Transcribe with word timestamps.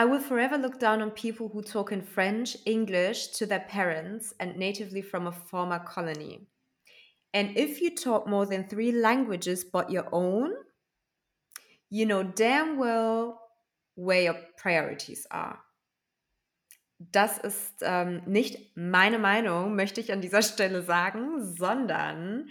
I 0.00 0.04
will 0.06 0.18
forever 0.18 0.56
look 0.56 0.80
down 0.80 1.02
on 1.02 1.10
people 1.10 1.50
who 1.50 1.60
talk 1.60 1.92
in 1.92 2.00
French, 2.00 2.56
English 2.64 3.26
to 3.32 3.44
their 3.44 3.60
parents 3.60 4.32
and 4.40 4.56
natively 4.56 5.02
from 5.02 5.26
a 5.26 5.32
former 5.32 5.78
colony. 5.78 6.46
And 7.34 7.54
if 7.54 7.82
you 7.82 7.94
talk 7.94 8.26
more 8.26 8.46
than 8.46 8.66
three 8.66 8.92
languages 8.92 9.62
but 9.62 9.90
your 9.90 10.08
own, 10.10 10.52
you 11.90 12.06
know 12.06 12.22
damn 12.22 12.78
well 12.78 13.42
where 13.94 14.22
your 14.22 14.38
priorities 14.56 15.26
are. 15.30 15.58
Das 17.02 17.38
ist 17.38 17.76
ähm, 17.80 18.20
nicht 18.26 18.76
meine 18.76 19.18
Meinung, 19.18 19.74
möchte 19.74 20.02
ich 20.02 20.12
an 20.12 20.20
dieser 20.20 20.42
Stelle 20.42 20.82
sagen, 20.82 21.42
sondern 21.56 22.50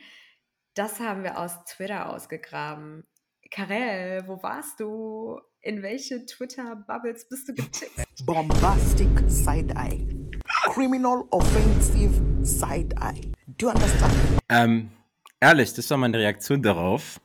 das 0.73 0.99
haben 0.99 1.21
wir 1.21 1.37
aus 1.37 1.65
Twitter 1.65 2.09
ausgegraben. 2.09 3.05
Karel, 3.51 4.27
wo 4.27 4.41
warst 4.41 4.79
du? 4.79 5.39
In 5.61 5.83
welche 5.83 6.25
Twitter-Bubbles 6.25 7.29
bist 7.29 7.49
du 7.49 7.53
getickt? 7.53 8.25
Bombastic 8.25 9.09
side 9.27 9.71
eye. 9.75 10.07
Criminal 10.73 11.25
offensive 11.29 12.19
side 12.43 12.95
eye. 12.99 13.21
Do 13.45 13.67
you 13.67 13.71
understand? 13.71 14.13
Ähm, 14.49 14.89
ehrlich, 15.39 15.73
das 15.75 15.87
war 15.91 15.97
meine 15.97 16.17
Reaktion 16.17 16.63
darauf. 16.63 17.19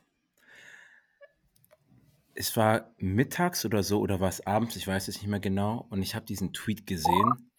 Es 2.34 2.56
war 2.56 2.92
mittags 2.98 3.64
oder 3.64 3.82
so, 3.82 4.00
oder 4.00 4.20
war 4.20 4.28
es 4.28 4.44
abends, 4.46 4.76
ich 4.76 4.86
weiß 4.86 5.08
es 5.08 5.16
nicht 5.16 5.28
mehr 5.28 5.40
genau. 5.40 5.86
Und 5.90 6.02
ich 6.02 6.14
habe 6.14 6.26
diesen 6.26 6.52
Tweet 6.52 6.86
gesehen 6.86 7.50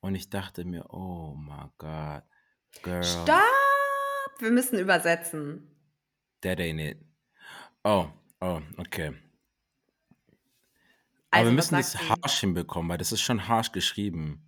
und 0.00 0.14
ich 0.14 0.30
dachte 0.30 0.64
mir, 0.64 0.92
oh 0.92 1.34
my 1.34 1.68
God, 1.78 2.22
girl, 2.82 3.02
Stopp! 3.02 3.42
Wir 4.38 4.50
müssen 4.52 4.78
übersetzen. 4.78 5.74
that 6.42 6.60
ain't 6.60 6.80
it. 6.80 6.98
Oh, 7.82 8.08
oh, 8.40 8.60
okay. 8.76 9.14
Aber 11.30 11.40
Also, 11.40 11.50
wir 11.50 11.58
was 11.58 11.70
müssen 11.70 11.74
das 11.76 12.08
harsch 12.08 12.40
hinbekommen, 12.40 12.88
weil 12.90 12.98
das 12.98 13.12
ist 13.12 13.20
schon 13.20 13.48
harsch 13.48 13.72
geschrieben. 13.72 14.44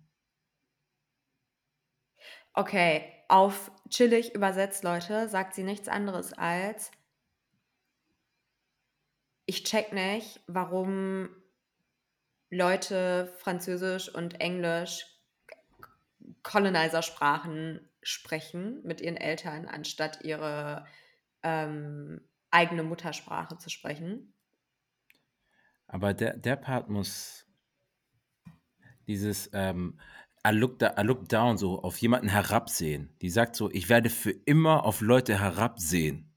Okay, 2.53 3.11
auf 3.29 3.71
chillig 3.89 4.33
übersetzt, 4.33 4.83
Leute, 4.83 5.29
sagt 5.29 5.53
sie 5.53 5.63
nichts 5.63 5.87
anderes 5.87 6.33
als 6.33 6.91
ich 9.51 9.65
check 9.65 9.91
nicht, 9.91 10.39
warum 10.47 11.27
Leute 12.49 13.33
Französisch 13.39 14.07
und 14.07 14.39
Englisch 14.39 15.05
Colonizer-Sprachen 16.41 17.81
sprechen 18.01 18.81
mit 18.85 19.01
ihren 19.01 19.17
Eltern, 19.17 19.65
anstatt 19.65 20.23
ihre 20.23 20.85
ähm, 21.43 22.21
eigene 22.49 22.83
Muttersprache 22.83 23.57
zu 23.57 23.69
sprechen. 23.69 24.33
Aber 25.85 26.13
der, 26.13 26.37
der 26.37 26.55
Part 26.55 26.87
muss 26.87 27.45
dieses 29.05 29.49
ähm, 29.51 29.99
I, 30.47 30.51
look 30.51 30.79
da, 30.79 30.95
I 30.97 31.03
look 31.03 31.27
down 31.27 31.57
so 31.57 31.81
auf 31.81 31.97
jemanden 31.97 32.29
herabsehen. 32.29 33.13
Die 33.21 33.29
sagt 33.29 33.57
so, 33.57 33.69
ich 33.69 33.89
werde 33.89 34.09
für 34.09 34.31
immer 34.31 34.85
auf 34.85 35.01
Leute 35.01 35.37
herabsehen. 35.37 36.30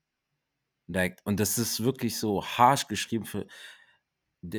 Like, 0.86 1.20
und 1.24 1.40
das 1.40 1.58
ist 1.58 1.82
wirklich 1.82 2.18
so 2.18 2.44
harsh 2.44 2.88
geschrieben 2.88 3.24
für, 3.24 3.46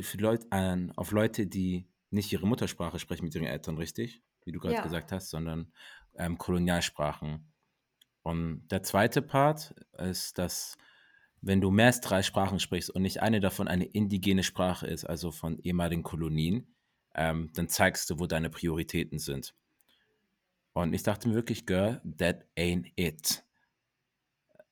für 0.01 0.17
Leute, 0.17 0.47
an, 0.51 0.91
auf 0.95 1.11
Leute, 1.11 1.47
die 1.47 1.87
nicht 2.09 2.31
ihre 2.31 2.47
Muttersprache 2.47 2.99
sprechen 2.99 3.25
mit 3.25 3.35
ihren 3.35 3.45
Eltern, 3.45 3.77
richtig? 3.77 4.23
Wie 4.43 4.51
du 4.51 4.59
gerade 4.59 4.75
Ja. 4.75 4.83
gesagt 4.83 5.11
hast, 5.11 5.29
sondern 5.29 5.71
ähm, 6.15 6.37
Kolonialsprachen. 6.37 7.51
Und 8.23 8.67
der 8.69 8.83
zweite 8.83 9.21
Part 9.21 9.75
ist, 9.97 10.37
dass 10.39 10.77
wenn 11.41 11.61
du 11.61 11.69
mehr 11.69 11.87
als 11.87 12.01
drei 12.01 12.23
Sprachen 12.23 12.59
sprichst 12.59 12.89
und 12.89 13.03
nicht 13.03 13.21
eine 13.21 13.39
davon 13.39 13.67
eine 13.67 13.85
indigene 13.85 14.41
Sprache 14.43 14.87
ist, 14.87 15.05
also 15.05 15.31
von 15.31 15.59
ehemaligen 15.59 16.01
Kolonien, 16.01 16.75
ähm, 17.13 17.51
dann 17.53 17.69
zeigst 17.69 18.09
du, 18.09 18.19
wo 18.19 18.25
deine 18.25 18.49
Prioritäten 18.49 19.19
sind. 19.19 19.53
Und 20.73 20.93
ich 20.93 21.03
dachte 21.03 21.29
mir 21.29 21.35
wirklich, 21.35 21.65
Girl, 21.65 22.01
that 22.17 22.45
ain't 22.57 22.91
it. 22.95 23.44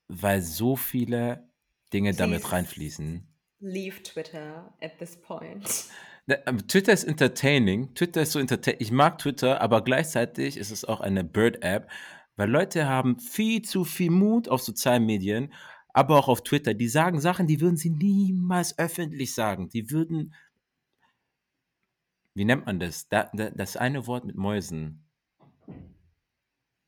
Weil 0.07 0.41
so 0.41 0.75
viele 0.75 1.49
Dinge 1.93 2.13
damit 2.13 2.41
Please. 2.41 2.51
reinfließen. 2.51 3.27
Leave 3.59 4.03
Twitter 4.03 4.73
at 4.81 4.97
this 4.97 5.19
point. 5.21 5.85
Ne, 6.25 6.41
ähm, 6.47 6.67
Twitter 6.67 6.93
ist 6.93 7.03
entertaining. 7.03 7.93
Twitter 7.95 8.21
ist 8.21 8.31
so 8.31 8.39
entertaining. 8.39 8.81
Ich 8.81 8.91
mag 8.91 9.17
Twitter, 9.19 9.61
aber 9.61 9.83
gleichzeitig 9.83 10.57
ist 10.57 10.71
es 10.71 10.85
auch 10.85 11.01
eine 11.01 11.23
Bird-App, 11.23 11.89
weil 12.35 12.49
Leute 12.49 12.87
haben 12.87 13.19
viel 13.19 13.61
zu 13.61 13.83
viel 13.83 14.09
Mut 14.09 14.47
auf 14.47 14.61
sozialen 14.61 15.05
Medien, 15.05 15.53
aber 15.93 16.17
auch 16.17 16.27
auf 16.27 16.43
Twitter. 16.43 16.73
Die 16.73 16.87
sagen 16.87 17.19
Sachen, 17.19 17.47
die 17.47 17.61
würden 17.61 17.77
sie 17.77 17.89
niemals 17.89 18.77
öffentlich 18.79 19.35
sagen. 19.35 19.69
Die 19.69 19.91
würden. 19.91 20.33
Wie 22.33 22.45
nennt 22.45 22.65
man 22.65 22.79
das? 22.79 23.07
Da, 23.09 23.29
da, 23.33 23.51
das 23.51 23.77
eine 23.77 24.07
Wort 24.07 24.25
mit 24.25 24.35
Mäusen. 24.35 25.05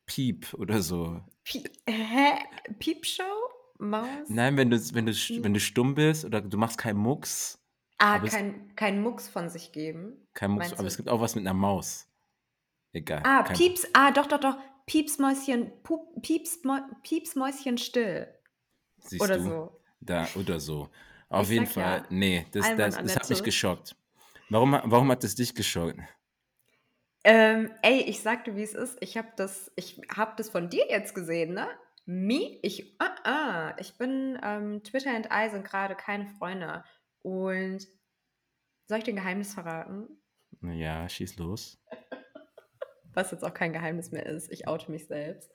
Piep 0.08 0.54
oder 0.56 0.82
so. 0.82 1.22
Hä? 1.88 2.38
Piepshow? 2.80 3.24
Maus? 3.78 4.30
Nein, 4.30 4.56
wenn 4.58 4.70
du, 4.72 4.78
wenn 4.94 5.06
du, 5.06 5.12
Piep. 5.14 5.44
wenn 5.44 5.54
du 5.54 5.60
stumm 5.60 5.96
bist 5.96 6.26
oder 6.26 6.42
du 6.42 6.58
machst 6.58 6.78
keinen 6.78 6.98
Mucks. 6.98 7.60
Ah, 7.98 8.22
es- 8.24 8.32
kein, 8.32 8.76
kein 8.76 9.02
Mucks 9.02 9.28
von 9.28 9.50
sich 9.50 9.72
geben. 9.72 10.28
Kein 10.34 10.52
Mucks, 10.52 10.74
aber 10.74 10.88
es 10.88 10.98
gibt 10.98 11.10
auch 11.10 11.22
was 11.22 11.36
mit 11.36 11.44
einer 11.44 11.54
Maus. 11.54 12.08
Egal. 12.94 13.22
Ah, 13.26 13.44
kein- 13.44 13.56
Pieps, 13.58 13.88
ah, 13.94 14.12
doch, 14.12 14.28
doch, 14.28 14.40
doch. 14.40 14.58
Piepsmäuschen, 14.86 15.72
Pup, 15.84 16.22
Pieps, 16.22 16.60
Piepsmäuschen 17.04 17.78
still. 17.78 18.28
Siehst 19.00 19.22
Oder 19.22 19.38
du? 19.38 19.44
so. 19.44 19.82
Da, 20.00 20.28
oder 20.36 20.60
so. 20.60 20.90
Auf 21.30 21.44
Ich 21.48 21.54
jeden 21.54 21.66
Fall, 21.68 22.02
ja, 22.02 22.06
nee, 22.10 22.46
das, 22.52 22.66
Alman 22.66 22.78
das, 22.78 22.98
das 22.98 23.16
hat 23.16 23.30
mich 23.30 23.44
geschockt. 23.44 23.96
Warum, 24.50 24.72
warum 24.84 25.10
hat 25.12 25.24
das 25.24 25.36
dich 25.36 25.54
geschockt? 25.56 26.00
Ähm, 27.28 27.72
ey, 27.82 28.02
ich 28.02 28.22
sagte, 28.22 28.56
wie 28.56 28.62
es 28.62 28.76
ist. 28.76 28.98
Ich 29.02 29.18
habe 29.18 29.30
das, 29.36 29.72
ich 29.76 30.00
hab 30.16 30.38
das 30.38 30.52
von 30.52 30.70
dir 30.70 30.86
jetzt 30.90 31.16
gesehen, 31.16 31.56
ne? 31.56 31.68
Me? 32.06 32.60
Ich, 32.62 32.96
ah, 33.00 33.16
ah, 33.24 33.76
ich 33.80 33.98
bin, 33.98 34.40
ähm, 34.44 34.84
Twitter 34.84 35.16
und 35.16 35.28
I 35.34 35.50
sind 35.50 35.66
gerade 35.66 35.96
keine 35.96 36.28
Freunde. 36.28 36.84
Und 37.24 37.88
soll 38.88 39.00
ich 39.00 39.04
dir 39.06 39.14
ein 39.14 39.16
Geheimnis 39.16 39.56
verraten? 39.56 40.22
Ja, 40.62 41.10
schieß 41.10 41.38
los. 41.38 41.84
Was 43.16 43.32
jetzt 43.32 43.44
auch 43.44 43.56
kein 43.56 43.74
Geheimnis 43.74 44.12
mehr 44.12 44.28
ist. 44.28 44.52
Ich 44.52 44.68
oute 44.68 44.92
mich 44.92 45.08
selbst. 45.08 45.52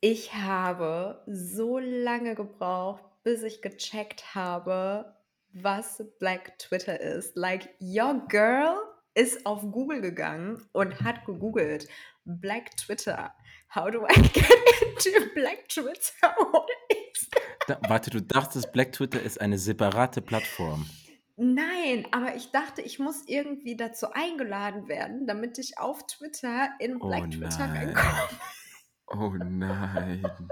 Ich 0.00 0.34
habe 0.34 1.22
so 1.28 1.78
lange 1.78 2.34
gebraucht, 2.34 3.04
bis 3.22 3.44
ich 3.44 3.62
gecheckt 3.62 4.34
habe, 4.34 5.14
was 5.52 6.02
Black 6.18 6.58
Twitter 6.58 7.00
ist. 7.00 7.36
Like, 7.36 7.74
your 7.80 8.26
girl 8.28 8.76
ist 9.14 9.44
auf 9.46 9.62
Google 9.72 10.00
gegangen 10.00 10.66
und 10.72 11.00
hat 11.02 11.24
gegoogelt. 11.24 11.88
Black 12.24 12.76
Twitter. 12.76 13.34
How 13.74 13.90
do 13.90 14.04
I 14.06 14.14
get 14.32 14.50
into 14.82 15.34
Black 15.34 15.68
Twitter? 15.68 16.34
Da, 17.66 17.78
warte, 17.88 18.10
du 18.10 18.20
dachtest, 18.20 18.72
Black 18.72 18.90
Twitter 18.92 19.22
ist 19.22 19.40
eine 19.40 19.56
separate 19.56 20.22
Plattform. 20.22 20.86
Nein, 21.36 22.06
aber 22.10 22.34
ich 22.34 22.50
dachte, 22.50 22.82
ich 22.82 22.98
muss 22.98 23.22
irgendwie 23.26 23.76
dazu 23.76 24.10
eingeladen 24.12 24.88
werden, 24.88 25.26
damit 25.26 25.56
ich 25.58 25.78
auf 25.78 26.04
Twitter 26.06 26.70
in 26.80 26.96
Oh 27.00 27.06
Black 27.06 27.30
Twitter 27.30 27.66
nein. 27.68 27.94
reinkomme. 27.94 28.28
Oh 29.06 29.34
nein. 29.44 30.26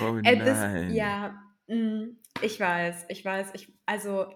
Oh 0.00 0.18
das, 0.22 0.34
nein. 0.58 0.94
ja, 0.94 1.42
mm, 1.66 2.16
ich 2.42 2.58
weiß, 2.60 3.06
ich 3.08 3.24
weiß, 3.24 3.50
ich, 3.54 3.72
also, 3.86 4.32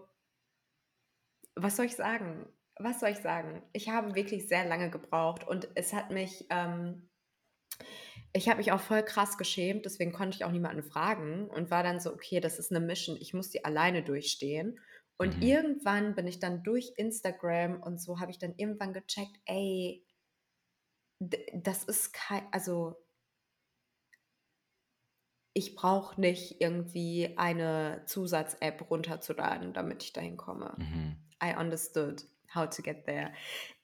was 1.55 1.77
soll 1.77 1.87
ich 1.87 1.97
sagen? 1.97 2.47
Was 2.79 3.01
soll 3.01 3.11
ich 3.11 3.19
sagen? 3.19 3.63
Ich 3.73 3.89
habe 3.91 4.15
wirklich 4.15 4.49
sehr 4.49 4.65
lange 4.65 4.91
gebraucht 4.91 5.47
und 5.47 5.69
es 5.75 5.93
hat 5.93 6.11
mich, 6.11 6.47
ähm, 6.51 7.09
ich 8.33 8.49
habe 8.49 8.59
mich 8.59 8.73
auch 8.73 8.81
voll 8.81 9.03
krass 9.03 9.37
geschämt, 9.37 9.85
deswegen 9.85 10.13
konnte 10.13 10.37
ich 10.37 10.45
auch 10.45 10.51
niemanden 10.51 10.83
fragen 10.83 11.49
und 11.49 11.71
war 11.71 11.83
dann 11.83 12.01
so, 12.01 12.13
okay, 12.13 12.41
das 12.41 12.59
ist 12.59 12.71
eine 12.71 12.85
Mission, 12.85 13.17
ich 13.21 13.35
muss 13.35 13.51
die 13.51 13.65
alleine 13.65 14.03
durchstehen. 14.03 14.81
Und 15.19 15.37
Mhm. 15.37 15.43
irgendwann 15.43 16.15
bin 16.15 16.27
ich 16.27 16.41
dann 16.41 16.63
durch 16.63 16.95
Instagram 16.97 17.83
und 17.83 18.01
so 18.01 18.19
habe 18.19 18.31
ich 18.31 18.39
dann 18.39 18.55
irgendwann 18.57 18.95
gecheckt, 18.95 19.39
ey, 19.45 20.05
das 21.21 21.85
ist 21.85 22.13
kein, 22.13 22.43
also 22.51 22.97
ich 25.55 25.75
brauche 25.75 26.21
nicht 26.21 26.61
irgendwie 26.61 27.35
eine 27.37 28.03
Zusatz-App 28.07 28.91
runterzuladen, 28.91 29.73
damit 29.73 30.03
ich 30.03 30.13
dahin 30.13 30.37
komme. 30.37 30.75
Mhm. 30.79 31.17
I 31.43 31.55
understood 31.59 32.25
how 32.55 32.69
to 32.69 32.83
get 32.83 33.05
there. 33.07 33.33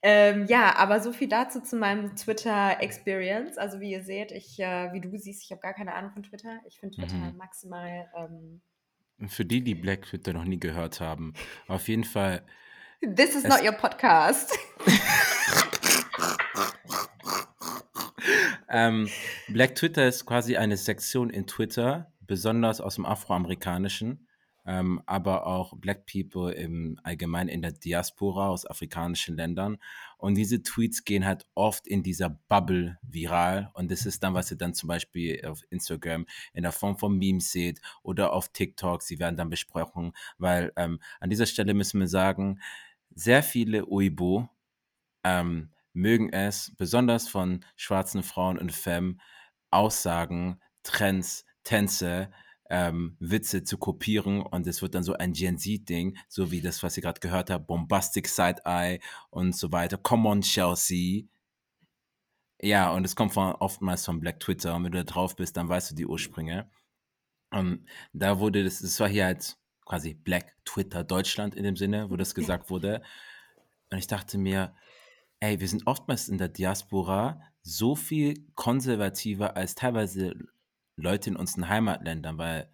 Ähm, 0.02 0.46
ja, 0.48 0.76
aber 0.76 1.00
so 1.00 1.12
viel 1.12 1.28
dazu 1.28 1.60
zu 1.60 1.76
meinem 1.76 2.14
Twitter-Experience. 2.16 3.58
Also 3.58 3.80
wie 3.80 3.90
ihr 3.90 4.02
seht, 4.02 4.30
ich, 4.30 4.58
äh, 4.60 4.92
wie 4.92 5.00
du 5.00 5.16
siehst, 5.18 5.42
ich 5.42 5.50
habe 5.50 5.60
gar 5.60 5.74
keine 5.74 5.94
Ahnung 5.94 6.12
von 6.12 6.22
Twitter. 6.22 6.60
Ich 6.66 6.78
finde 6.78 6.96
Twitter 6.96 7.14
Mhm. 7.14 7.36
maximal 7.36 8.08
ähm, 8.16 8.60
Für 9.28 9.44
die, 9.44 9.62
die 9.64 9.74
Black 9.74 10.02
Twitter 10.02 10.32
noch 10.32 10.44
nie 10.44 10.60
gehört 10.60 11.00
haben, 11.00 11.34
auf 11.66 11.88
jeden 11.88 12.04
Fall. 12.04 12.42
This 13.00 13.34
is 13.34 13.44
not 13.44 13.62
your 13.62 13.72
podcast. 13.72 14.56
ähm, 18.70 19.08
Black 19.48 19.74
Twitter 19.74 20.06
ist 20.06 20.26
quasi 20.26 20.56
eine 20.56 20.76
Sektion 20.76 21.30
in 21.30 21.46
Twitter, 21.46 22.12
besonders 22.20 22.80
aus 22.80 22.96
dem 22.96 23.06
Afroamerikanischen 23.06 24.28
ähm, 24.68 25.00
aber 25.06 25.46
auch 25.46 25.72
Black 25.78 26.04
People 26.04 26.52
im 26.52 27.00
Allgemeinen 27.02 27.48
in 27.48 27.62
der 27.62 27.72
Diaspora 27.72 28.48
aus 28.50 28.66
afrikanischen 28.66 29.34
Ländern. 29.34 29.78
Und 30.18 30.34
diese 30.34 30.62
Tweets 30.62 31.04
gehen 31.04 31.24
halt 31.24 31.46
oft 31.54 31.86
in 31.86 32.02
dieser 32.02 32.28
Bubble 32.28 32.98
viral. 33.00 33.70
Und 33.72 33.90
das 33.90 34.04
ist 34.04 34.22
dann, 34.22 34.34
was 34.34 34.50
ihr 34.50 34.58
dann 34.58 34.74
zum 34.74 34.88
Beispiel 34.88 35.42
auf 35.46 35.62
Instagram 35.70 36.26
in 36.52 36.64
der 36.64 36.72
Form 36.72 36.98
von 36.98 37.16
Memes 37.16 37.50
seht 37.50 37.80
oder 38.02 38.34
auf 38.34 38.50
TikTok. 38.50 39.02
Sie 39.02 39.18
werden 39.18 39.38
dann 39.38 39.48
besprochen, 39.48 40.12
weil 40.36 40.70
ähm, 40.76 41.00
an 41.18 41.30
dieser 41.30 41.46
Stelle 41.46 41.72
müssen 41.72 41.98
wir 41.98 42.08
sagen, 42.08 42.60
sehr 43.14 43.42
viele 43.42 43.86
Uibo 43.86 44.50
ähm, 45.24 45.70
mögen 45.98 46.32
es, 46.32 46.72
besonders 46.76 47.28
von 47.28 47.64
schwarzen 47.76 48.22
Frauen 48.22 48.58
und 48.58 48.72
Femmes, 48.72 49.16
Aussagen, 49.70 50.60
Trends, 50.82 51.44
Tänze, 51.64 52.30
ähm, 52.70 53.16
Witze 53.18 53.62
zu 53.64 53.78
kopieren 53.78 54.42
und 54.42 54.66
es 54.66 54.82
wird 54.82 54.94
dann 54.94 55.02
so 55.02 55.14
ein 55.14 55.32
Gen 55.32 55.58
Z-Ding, 55.58 56.16
so 56.28 56.50
wie 56.50 56.60
das, 56.60 56.82
was 56.82 56.96
ihr 56.96 57.02
gerade 57.02 57.20
gehört 57.20 57.50
habt, 57.50 57.66
Bombastic 57.66 58.28
Side-Eye 58.28 59.00
und 59.30 59.56
so 59.56 59.72
weiter. 59.72 59.98
Come 59.98 60.28
on, 60.28 60.42
Chelsea. 60.42 61.24
Ja, 62.60 62.90
und 62.90 63.04
es 63.04 63.14
kommt 63.16 63.32
von, 63.32 63.54
oftmals 63.54 64.04
von 64.04 64.20
Black 64.20 64.40
Twitter 64.40 64.74
und 64.74 64.84
wenn 64.84 64.92
du 64.92 64.98
da 64.98 65.04
drauf 65.04 65.36
bist, 65.36 65.56
dann 65.56 65.68
weißt 65.68 65.92
du 65.92 65.94
die 65.94 66.06
Ursprünge. 66.06 66.70
Und 67.50 67.86
da 68.12 68.38
wurde 68.40 68.64
das, 68.64 68.80
das 68.80 68.98
war 69.00 69.08
hier 69.08 69.26
halt 69.26 69.56
quasi 69.86 70.14
Black 70.14 70.54
Twitter 70.64 71.04
Deutschland 71.04 71.54
in 71.54 71.64
dem 71.64 71.76
Sinne, 71.76 72.10
wo 72.10 72.16
das 72.16 72.34
gesagt 72.34 72.68
wurde. 72.68 73.02
Und 73.90 73.98
ich 73.98 74.06
dachte 74.06 74.36
mir, 74.36 74.74
ey, 75.40 75.60
wir 75.60 75.68
sind 75.68 75.86
oftmals 75.86 76.28
in 76.28 76.38
der 76.38 76.48
Diaspora 76.48 77.40
so 77.62 77.94
viel 77.94 78.46
konservativer 78.54 79.56
als 79.56 79.74
teilweise 79.74 80.34
Leute 80.96 81.30
in 81.30 81.36
unseren 81.36 81.68
Heimatländern, 81.68 82.38
weil 82.38 82.70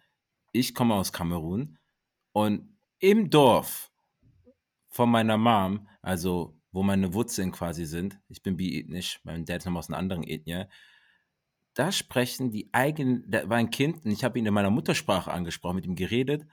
ich 0.51 0.73
komme 0.73 0.95
aus 0.95 1.11
Kamerun 1.13 1.77
und 2.31 2.75
im 2.99 3.29
Dorf 3.29 3.91
von 4.89 5.09
meiner 5.09 5.37
Mom, 5.37 5.87
also 6.01 6.57
wo 6.71 6.81
meine 6.81 7.13
Wurzeln 7.13 7.51
quasi 7.51 7.85
sind, 7.85 8.19
ich 8.29 8.41
bin 8.41 8.57
biethnisch, 8.57 9.19
mein 9.23 9.45
Dad 9.45 9.63
kommt 9.63 9.77
aus 9.77 9.89
einer 9.89 9.97
anderen 9.97 10.23
Ethnie, 10.23 10.65
da 11.73 11.91
sprechen 11.91 12.51
die 12.51 12.69
eigenen, 12.71 13.29
da 13.29 13.47
war 13.49 13.57
ein 13.57 13.69
Kind 13.69 14.05
und 14.05 14.11
ich 14.11 14.23
habe 14.23 14.39
ihn 14.39 14.45
in 14.45 14.53
meiner 14.53 14.69
Muttersprache 14.69 15.31
angesprochen, 15.31 15.75
mit 15.75 15.85
ihm 15.85 15.95
geredet 15.95 16.43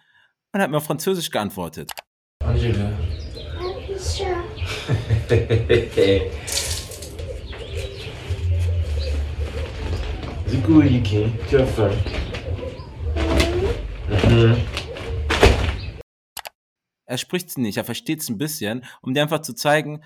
und 0.53 0.61
er 0.61 0.64
hat 0.64 0.70
mir 0.70 0.79
auf 0.79 0.85
Französisch 0.85 1.31
geantwortet. 1.31 1.91
Angela. 2.41 2.99
Du 10.52 10.61
Mhm. 14.29 14.56
Er 17.06 17.19
spricht 17.19 17.49
es 17.49 17.56
nicht, 17.56 17.76
er 17.76 17.84
versteht 17.84 18.20
es 18.20 18.29
ein 18.29 18.38
bisschen, 18.38 18.84
um 19.00 19.14
dir 19.14 19.23
einfach 19.23 19.43
zu 19.43 19.55
zeigen, 19.55 20.02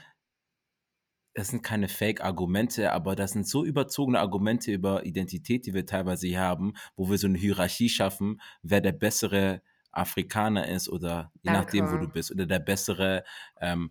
das 1.34 1.48
sind 1.48 1.62
keine 1.62 1.88
Fake-Argumente, 1.88 2.92
aber 2.92 3.14
das 3.14 3.32
sind 3.32 3.46
so 3.46 3.64
überzogene 3.64 4.20
Argumente 4.20 4.72
über 4.72 5.04
Identität, 5.04 5.66
die 5.66 5.74
wir 5.74 5.84
teilweise 5.84 6.26
hier 6.26 6.40
haben, 6.40 6.72
wo 6.96 7.10
wir 7.10 7.18
so 7.18 7.26
eine 7.26 7.38
Hierarchie 7.38 7.88
schaffen, 7.88 8.40
wer 8.62 8.80
der 8.80 8.92
bessere 8.92 9.62
Afrikaner 9.92 10.68
ist 10.68 10.88
oder 10.88 11.32
je 11.42 11.50
Danke. 11.50 11.60
nachdem, 11.60 11.92
wo 11.92 11.96
du 11.98 12.08
bist, 12.08 12.30
oder 12.30 12.46
der 12.46 12.58
bessere 12.58 13.24
ähm, 13.60 13.90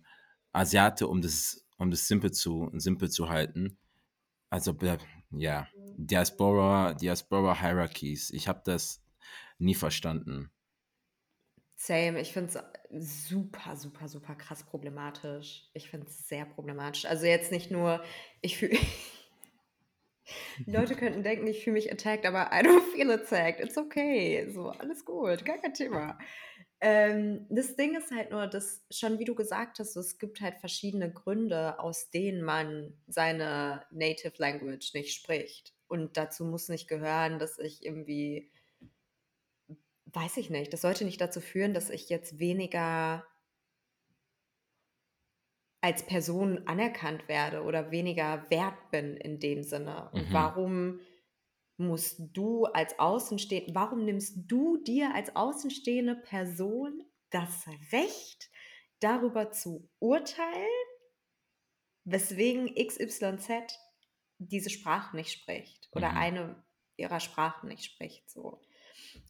Asiate, 0.56 1.06
um 1.06 1.20
das, 1.20 1.66
um 1.78 1.90
das 1.90 2.08
simpel 2.08 2.32
zu, 2.32 2.70
simpel 2.74 3.10
zu 3.10 3.28
halten. 3.28 3.78
Also 4.50 4.76
ja, 5.30 5.68
Diaspora, 5.96 6.94
Diaspora 6.94 7.60
Hierarchies. 7.60 8.30
Ich 8.30 8.48
habe 8.48 8.62
das 8.64 9.02
nie 9.58 9.74
verstanden. 9.74 10.50
Same, 11.74 12.20
ich 12.20 12.32
finde 12.32 12.64
es 12.90 13.28
super, 13.28 13.76
super, 13.76 14.08
super 14.08 14.34
krass 14.34 14.64
problematisch. 14.64 15.68
Ich 15.74 15.90
finde 15.90 16.06
es 16.06 16.26
sehr 16.26 16.46
problematisch. 16.46 17.04
Also 17.04 17.26
jetzt 17.26 17.52
nicht 17.52 17.70
nur, 17.70 18.02
ich 18.40 18.56
fühle. 18.56 18.78
Leute 20.66 20.94
könnten 20.96 21.22
denken, 21.22 21.46
ich 21.46 21.62
fühle 21.62 21.74
mich 21.74 21.92
attacked, 21.92 22.24
aber 22.24 22.50
I 22.50 22.64
don't 22.64 22.82
feel 22.94 23.10
attacked. 23.10 23.60
It's 23.60 23.76
okay. 23.76 24.48
So, 24.50 24.70
alles 24.70 25.04
gut, 25.04 25.44
gar 25.44 25.58
kein 25.58 25.74
Thema. 25.74 26.18
Ähm, 26.80 27.46
das 27.48 27.76
Ding 27.76 27.96
ist 27.96 28.10
halt 28.10 28.30
nur, 28.30 28.46
dass 28.46 28.84
schon 28.90 29.18
wie 29.18 29.24
du 29.24 29.34
gesagt 29.34 29.78
hast, 29.78 29.96
es 29.96 30.18
gibt 30.18 30.40
halt 30.40 30.58
verschiedene 30.58 31.10
Gründe, 31.10 31.78
aus 31.78 32.10
denen 32.10 32.42
man 32.42 32.92
seine 33.06 33.86
Native 33.90 34.34
Language 34.36 34.92
nicht 34.92 35.14
spricht. 35.14 35.74
Und 35.88 36.16
dazu 36.16 36.44
muss 36.44 36.68
nicht 36.68 36.88
gehören, 36.88 37.38
dass 37.38 37.58
ich 37.58 37.84
irgendwie, 37.84 38.50
weiß 40.06 40.36
ich 40.36 40.50
nicht, 40.50 40.72
das 40.72 40.82
sollte 40.82 41.04
nicht 41.04 41.20
dazu 41.20 41.40
führen, 41.40 41.72
dass 41.72 41.90
ich 41.90 42.08
jetzt 42.08 42.38
weniger 42.38 43.24
als 45.80 46.04
Person 46.04 46.66
anerkannt 46.66 47.28
werde 47.28 47.62
oder 47.62 47.90
weniger 47.92 48.44
wert 48.50 48.90
bin 48.90 49.16
in 49.16 49.38
dem 49.38 49.62
Sinne. 49.62 50.10
Und 50.12 50.28
mhm. 50.28 50.32
warum 50.32 51.00
musst 51.76 52.20
du 52.32 52.64
als 52.64 52.98
Außenstehende, 52.98 53.74
warum 53.74 54.04
nimmst 54.04 54.50
du 54.50 54.78
dir 54.78 55.14
als 55.14 55.34
außenstehende 55.36 56.16
Person 56.16 57.02
das 57.30 57.66
Recht, 57.92 58.50
darüber 59.00 59.50
zu 59.50 59.88
urteilen, 59.98 60.86
weswegen 62.04 62.74
XYZ 62.74 63.78
diese 64.38 64.70
Sprache 64.70 65.16
nicht 65.16 65.32
spricht 65.32 65.88
oder 65.92 66.12
mhm. 66.12 66.16
eine 66.16 66.64
ihrer 66.96 67.20
Sprachen 67.20 67.68
nicht 67.68 67.84
spricht. 67.84 68.30
So. 68.30 68.62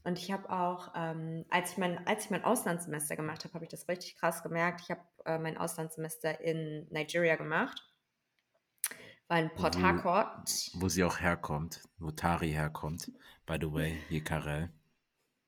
Und 0.04 0.18
ich 0.18 0.30
habe 0.30 0.50
auch, 0.50 0.92
ähm, 0.94 1.44
als, 1.50 1.72
ich 1.72 1.78
mein, 1.78 2.06
als 2.06 2.26
ich 2.26 2.30
mein 2.30 2.44
Auslandssemester 2.44 3.16
gemacht 3.16 3.42
habe, 3.44 3.54
habe 3.54 3.64
ich 3.64 3.70
das 3.70 3.88
richtig 3.88 4.16
krass 4.16 4.42
gemerkt. 4.42 4.82
Ich 4.82 4.90
habe 4.90 5.02
äh, 5.24 5.38
mein 5.38 5.58
Auslandssemester 5.58 6.40
in 6.40 6.86
Nigeria 6.90 7.34
gemacht 7.34 7.82
in 9.30 9.50
Port 9.50 9.80
Harcourt. 9.80 10.70
Wo 10.74 10.88
sie 10.88 11.04
auch 11.04 11.20
herkommt, 11.20 11.82
wo 11.98 12.10
Tari 12.10 12.50
herkommt, 12.50 13.10
by 13.44 13.56
the 13.60 13.72
way, 13.72 13.98
hier 14.08 14.22
Karel. 14.22 14.70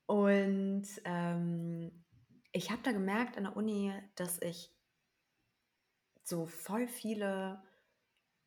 Und 0.07 0.87
ähm, 1.05 2.05
ich 2.53 2.71
habe 2.71 2.83
da 2.83 2.93
gemerkt 2.93 3.37
an 3.37 3.45
der 3.45 3.57
Uni, 3.57 3.93
dass 4.17 4.41
ich 4.41 4.73
so 6.25 6.47
voll 6.47 6.89
viele 6.89 7.63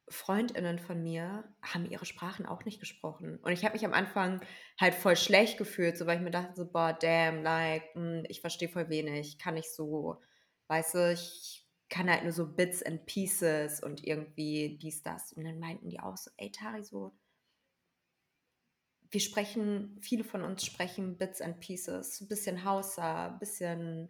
Freundinnen 0.10 0.78
von 0.80 1.02
mir 1.02 1.46
haben 1.62 1.90
ihre 1.90 2.06
Sprachen 2.06 2.46
auch 2.46 2.66
nicht 2.66 2.80
gesprochen. 2.80 3.38
Und 3.38 3.52
ich 3.54 3.64
habe 3.64 3.74
mich 3.74 3.86
am 3.86 3.94
Anfang 3.94 4.42
halt 4.80 4.94
voll 4.94 5.16
schlecht 5.16 5.58
gefühlt, 5.58 5.98
so 5.98 6.06
weil 6.06 6.18
ich 6.18 6.24
mir 6.24 6.32
dachte, 6.32 6.54
so, 6.56 6.70
boah, 6.70 6.94
damn, 6.94 7.44
like, 7.44 7.96
mh, 7.96 8.02
hm, 8.02 8.24
ich 8.28 8.42
verstehe 8.42 8.70
voll 8.70 8.90
wenig, 8.90 9.40
kann 9.40 9.56
ich 9.56 9.74
so, 9.74 10.22
weißt 10.68 10.96
du, 10.96 11.14
ich 11.14 11.61
kann 11.92 12.10
halt 12.10 12.24
nur 12.24 12.32
so 12.32 12.48
Bits 12.48 12.82
and 12.82 13.06
Pieces 13.06 13.84
und 13.84 14.08
irgendwie 14.08 14.78
dies, 14.82 15.04
das. 15.04 15.34
Und 15.34 15.44
dann 15.44 15.60
meinten 15.60 15.90
die 15.90 16.00
auch 16.00 16.16
so, 16.16 16.32
ey 16.38 16.50
Tari, 16.50 16.84
so, 16.84 17.12
wir 19.12 19.20
sprechen, 19.20 19.98
viele 20.02 20.24
von 20.24 20.42
uns 20.42 20.66
sprechen 20.66 21.18
Bits 21.18 21.42
and 21.42 21.60
Pieces, 21.60 22.26
bisschen 22.30 22.64
Hausa, 22.64 23.28
bisschen, 23.28 24.08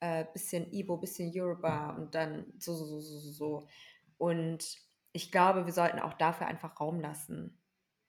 äh, 0.00 0.26
bisschen 0.34 0.70
Ibo, 0.70 0.98
bisschen 0.98 1.32
Yoruba 1.32 1.96
und 1.96 2.14
dann 2.14 2.44
so, 2.58 2.74
so, 2.76 3.00
so, 3.00 3.18
so, 3.18 3.30
so. 3.32 3.68
Und 4.18 4.76
ich 5.12 5.32
glaube, 5.32 5.64
wir 5.64 5.72
sollten 5.72 6.00
auch 6.00 6.12
dafür 6.14 6.46
einfach 6.46 6.78
Raum 6.78 7.00
lassen. 7.00 7.58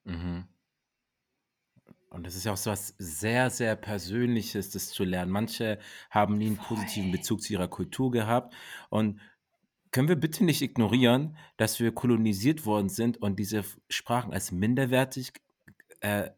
Mhm. 0.03 0.45
Und 2.15 2.25
das 2.25 2.35
ist 2.35 2.45
ja 2.45 2.53
auch 2.53 2.57
so 2.57 2.71
was 2.71 2.95
sehr, 2.97 3.49
sehr 3.49 3.75
Persönliches, 3.75 4.71
das 4.71 4.87
zu 4.87 5.03
lernen. 5.03 5.31
Manche 5.31 5.79
haben 6.09 6.37
nie 6.37 6.47
einen 6.47 6.57
positiven 6.57 7.11
Bezug 7.11 7.41
zu 7.41 7.51
ihrer 7.51 7.67
Kultur 7.67 8.09
gehabt. 8.09 8.55
Und 8.89 9.19
können 9.91 10.07
wir 10.07 10.15
bitte 10.15 10.45
nicht 10.45 10.61
ignorieren, 10.61 11.37
dass 11.57 11.79
wir 11.81 11.93
kolonisiert 11.93 12.65
worden 12.65 12.87
sind 12.87 13.17
und 13.21 13.37
diese 13.37 13.63
Sprachen 13.89 14.33
als 14.33 14.51
minderwertig 14.51 15.33
äh, 15.99 16.29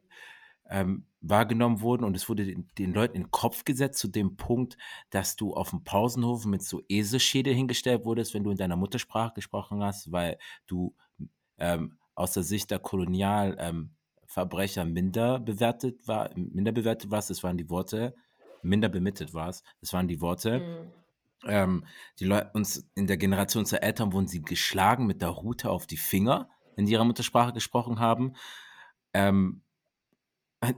ähm, 0.70 1.06
wahrgenommen 1.22 1.82
wurden 1.82 2.04
und 2.04 2.16
es 2.16 2.28
wurde 2.30 2.46
den, 2.46 2.68
den, 2.78 2.94
Leuten 2.94 3.16
in 3.16 3.24
den 3.24 3.32
Kopf 3.32 3.64
gesetzt 3.64 4.00
zu 4.00 4.08
dem 4.08 4.36
Punkt, 4.36 4.78
dass 5.10 5.36
du 5.36 5.54
auf 5.54 5.72
dem 5.72 5.84
Pausenhof 5.84 6.46
mit 6.46 6.62
so 6.64 6.82
Eselschädel 6.88 7.54
hingestellt 7.54 8.06
wurdest, 8.06 8.34
wenn 8.34 8.44
du 8.44 8.52
in 8.52 8.58
deiner 8.58 8.76
Muttersprache 8.76 9.34
gesprochen 9.36 9.84
hast, 9.84 10.12
weil 10.12 10.38
du 10.68 10.96
ähm, 11.58 11.98
aus 12.16 12.34
der 12.34 12.44
Sicht 12.44 12.72
der 12.72 12.80
Kolonial 12.80 13.56
ähm, 13.60 13.97
Verbrecher 14.38 14.86
minder 14.86 15.40
bewertet 15.40 16.08
war, 16.08 16.30
minder 16.36 16.72
bewertet 16.72 17.10
war, 17.10 17.24
das 17.28 17.42
waren 17.42 17.58
die 17.58 17.72
Worte, 17.72 18.14
minder 18.62 18.88
bemittelt 18.88 19.34
war 19.34 19.50
es, 19.50 19.64
das 19.82 19.94
waren 19.94 20.08
die 20.08 20.22
Worte. 20.22 20.60
Mhm. 20.60 20.92
Ähm, 21.48 21.86
die 22.20 22.26
Leute 22.26 22.52
uns 22.54 22.88
in 22.94 23.08
der 23.08 23.18
Generation 23.18 23.62
unserer 23.62 23.82
Eltern 23.82 24.14
wurden 24.14 24.28
sie 24.28 24.44
geschlagen 24.44 25.08
mit 25.08 25.24
der 25.24 25.30
Rute 25.30 25.72
auf 25.72 25.88
die 25.88 25.98
Finger, 25.98 26.52
wenn 26.76 26.86
sie 26.86 26.94
ihre 26.94 27.04
Muttersprache 27.04 27.52
gesprochen 27.52 28.00
haben. 28.00 28.34
Ähm, 29.16 29.64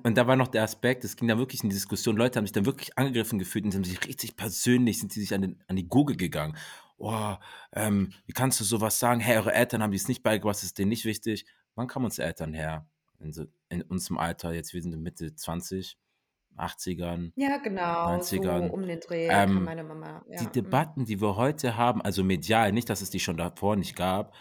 Und 0.03 0.17
da 0.17 0.25
war 0.25 0.37
noch 0.37 0.47
der 0.47 0.63
Aspekt, 0.63 1.03
es 1.03 1.17
ging 1.17 1.27
da 1.27 1.37
wirklich 1.37 1.61
in 1.61 1.69
die 1.69 1.75
Diskussion, 1.75 2.15
Leute 2.15 2.37
haben 2.37 2.45
sich 2.45 2.53
dann 2.53 2.65
wirklich 2.65 2.97
angegriffen 2.97 3.39
gefühlt 3.39 3.65
und 3.65 3.75
haben 3.75 3.83
sich 3.83 4.07
richtig 4.07 4.37
persönlich, 4.37 4.99
sind 4.99 5.11
sie 5.11 5.19
sich 5.19 5.33
an, 5.33 5.41
den, 5.41 5.63
an 5.67 5.75
die 5.75 5.87
Gurgel 5.87 6.15
gegangen. 6.15 6.55
Oh, 6.97 7.35
ähm, 7.73 8.13
wie 8.25 8.33
kannst 8.33 8.61
du 8.61 8.63
sowas 8.63 8.99
sagen? 8.99 9.19
Hey, 9.19 9.35
eure 9.35 9.53
Eltern 9.53 9.81
haben 9.83 9.91
dies 9.91 10.07
nicht 10.07 10.23
beigebracht, 10.23 10.55
das 10.55 10.63
ist 10.63 10.77
denen 10.77 10.89
nicht 10.89 11.03
wichtig. 11.03 11.45
Wann 11.75 11.87
kamen 11.87 12.05
unsere 12.05 12.27
Eltern 12.27 12.53
her? 12.53 12.87
In, 13.19 13.33
so, 13.33 13.45
in 13.69 13.81
unserem 13.83 14.17
Alter, 14.17 14.53
jetzt 14.53 14.73
wir 14.73 14.81
sind 14.81 14.97
Mitte 15.01 15.35
20, 15.35 15.97
80ern, 16.57 17.31
Ja, 17.35 17.57
genau, 17.57 18.21
so 18.21 18.37
90ern. 18.37 18.69
um 18.69 18.81
den 18.87 18.99
Dreh 18.99 19.27
kam 19.27 19.57
Ähm, 19.57 19.63
meine 19.63 19.83
Mama. 19.83 20.23
die 20.27 20.43
Ja, 20.43 20.49
mm. 20.49 20.51
Debatten, 20.53 21.05
die 21.05 21.21
wir 21.21 21.35
heute 21.35 21.77
haben, 21.77 22.01
also 22.01 22.23
medial, 22.23 22.71
nicht, 22.71 22.89
dass 22.89 23.01
es 23.01 23.09
die 23.09 23.19
schon 23.19 23.37
davor 23.37 23.75
nicht 23.75 23.95
gab, 23.95 24.33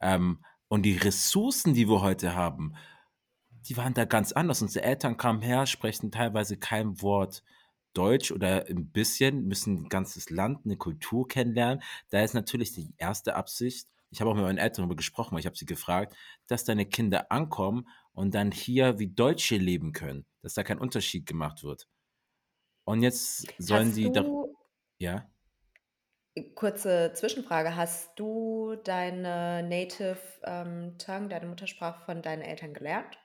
ähm, 0.00 0.44
und 0.68 0.82
die 0.82 0.96
Ressourcen, 0.96 1.74
die 1.74 1.88
wir 1.88 2.00
heute 2.00 2.34
haben, 2.34 2.74
die 3.68 3.76
waren 3.76 3.94
da 3.94 4.04
ganz 4.04 4.32
anders. 4.32 4.60
Unsere 4.60 4.84
Eltern 4.84 5.16
kamen 5.16 5.40
her, 5.40 5.66
sprechen 5.66 6.10
teilweise 6.10 6.56
kein 6.56 7.00
Wort 7.00 7.42
Deutsch 7.94 8.32
oder 8.32 8.66
ein 8.68 8.90
bisschen, 8.90 9.46
müssen 9.46 9.84
ein 9.84 9.88
ganzes 9.88 10.30
Land, 10.30 10.64
eine 10.64 10.76
Kultur 10.76 11.28
kennenlernen. 11.28 11.82
Da 12.10 12.22
ist 12.22 12.34
natürlich 12.34 12.72
die 12.72 12.92
erste 12.98 13.36
Absicht, 13.36 13.88
ich 14.10 14.20
habe 14.20 14.30
auch 14.30 14.34
mit 14.34 14.44
meinen 14.44 14.58
Eltern 14.58 14.82
darüber 14.82 14.96
gesprochen, 14.96 15.32
weil 15.32 15.40
ich 15.40 15.46
habe 15.46 15.56
sie 15.56 15.66
gefragt, 15.66 16.14
dass 16.46 16.64
deine 16.64 16.86
Kinder 16.86 17.32
ankommen 17.32 17.88
und 18.14 18.34
dann 18.34 18.52
hier 18.52 18.98
wie 18.98 19.08
Deutsche 19.08 19.56
leben 19.56 19.92
können, 19.92 20.26
dass 20.42 20.54
da 20.54 20.62
kein 20.62 20.78
Unterschied 20.78 21.26
gemacht 21.26 21.62
wird. 21.64 21.88
Und 22.84 23.02
jetzt 23.02 23.46
sollen 23.58 23.88
Hast 23.88 23.94
sie 23.94 24.12
da, 24.12 24.24
ja, 24.98 25.30
kurze 26.54 27.12
Zwischenfrage, 27.14 27.76
hast 27.76 28.18
du 28.18 28.76
deine 28.84 29.62
Native 29.62 30.18
ähm, 30.44 30.96
Tongue, 30.98 31.28
deine 31.28 31.46
Muttersprache 31.46 32.04
von 32.04 32.22
deinen 32.22 32.42
Eltern 32.42 32.74
gelernt? 32.74 33.18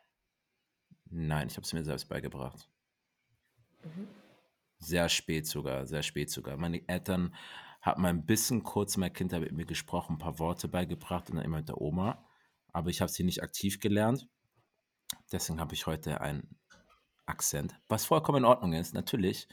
nein, 1.12 1.48
ich 1.48 1.55
habe 1.58 1.65
es 1.65 1.74
mir 1.74 1.84
selbst 1.84 2.08
beigebracht. 2.08 2.69
Mhm. 3.84 4.08
Sehr 4.79 5.10
spät 5.10 5.46
sogar, 5.46 5.86
sehr 5.86 6.03
spät 6.03 6.29
sogar. 6.29 6.58
Meine 6.58 6.88
Eltern 6.88 7.36
haben 7.81 8.01
mal 8.01 8.10
ein 8.10 8.25
bisschen 8.25 8.63
kurz 8.63 8.96
in 8.96 9.01
meiner 9.01 9.13
Kindheit 9.13 9.41
mit 9.41 9.51
mir 9.51 9.65
gesprochen, 9.65 10.13
ein 10.15 10.19
paar 10.19 10.39
Worte 10.39 10.67
beigebracht 10.67 11.29
und 11.29 11.38
dann 11.38 11.46
immer 11.46 11.58
mit 11.58 11.69
der 11.69 11.81
Oma. 11.81 12.25
Aber 12.72 12.89
ich 12.89 13.01
habe 13.01 13.12
sie 13.12 13.24
nicht 13.24 13.43
aktiv 13.43 13.79
gelernt. 13.79 14.27
Deswegen 15.31 15.59
habe 15.59 15.73
ich 15.73 15.85
heute 15.85 16.21
einen 16.21 16.57
Akzent, 17.25 17.75
was 17.87 18.05
vollkommen 18.05 18.39
in 18.39 18.45
Ordnung 18.45 18.73
ist. 18.73 18.93
Natürlich, 18.93 19.47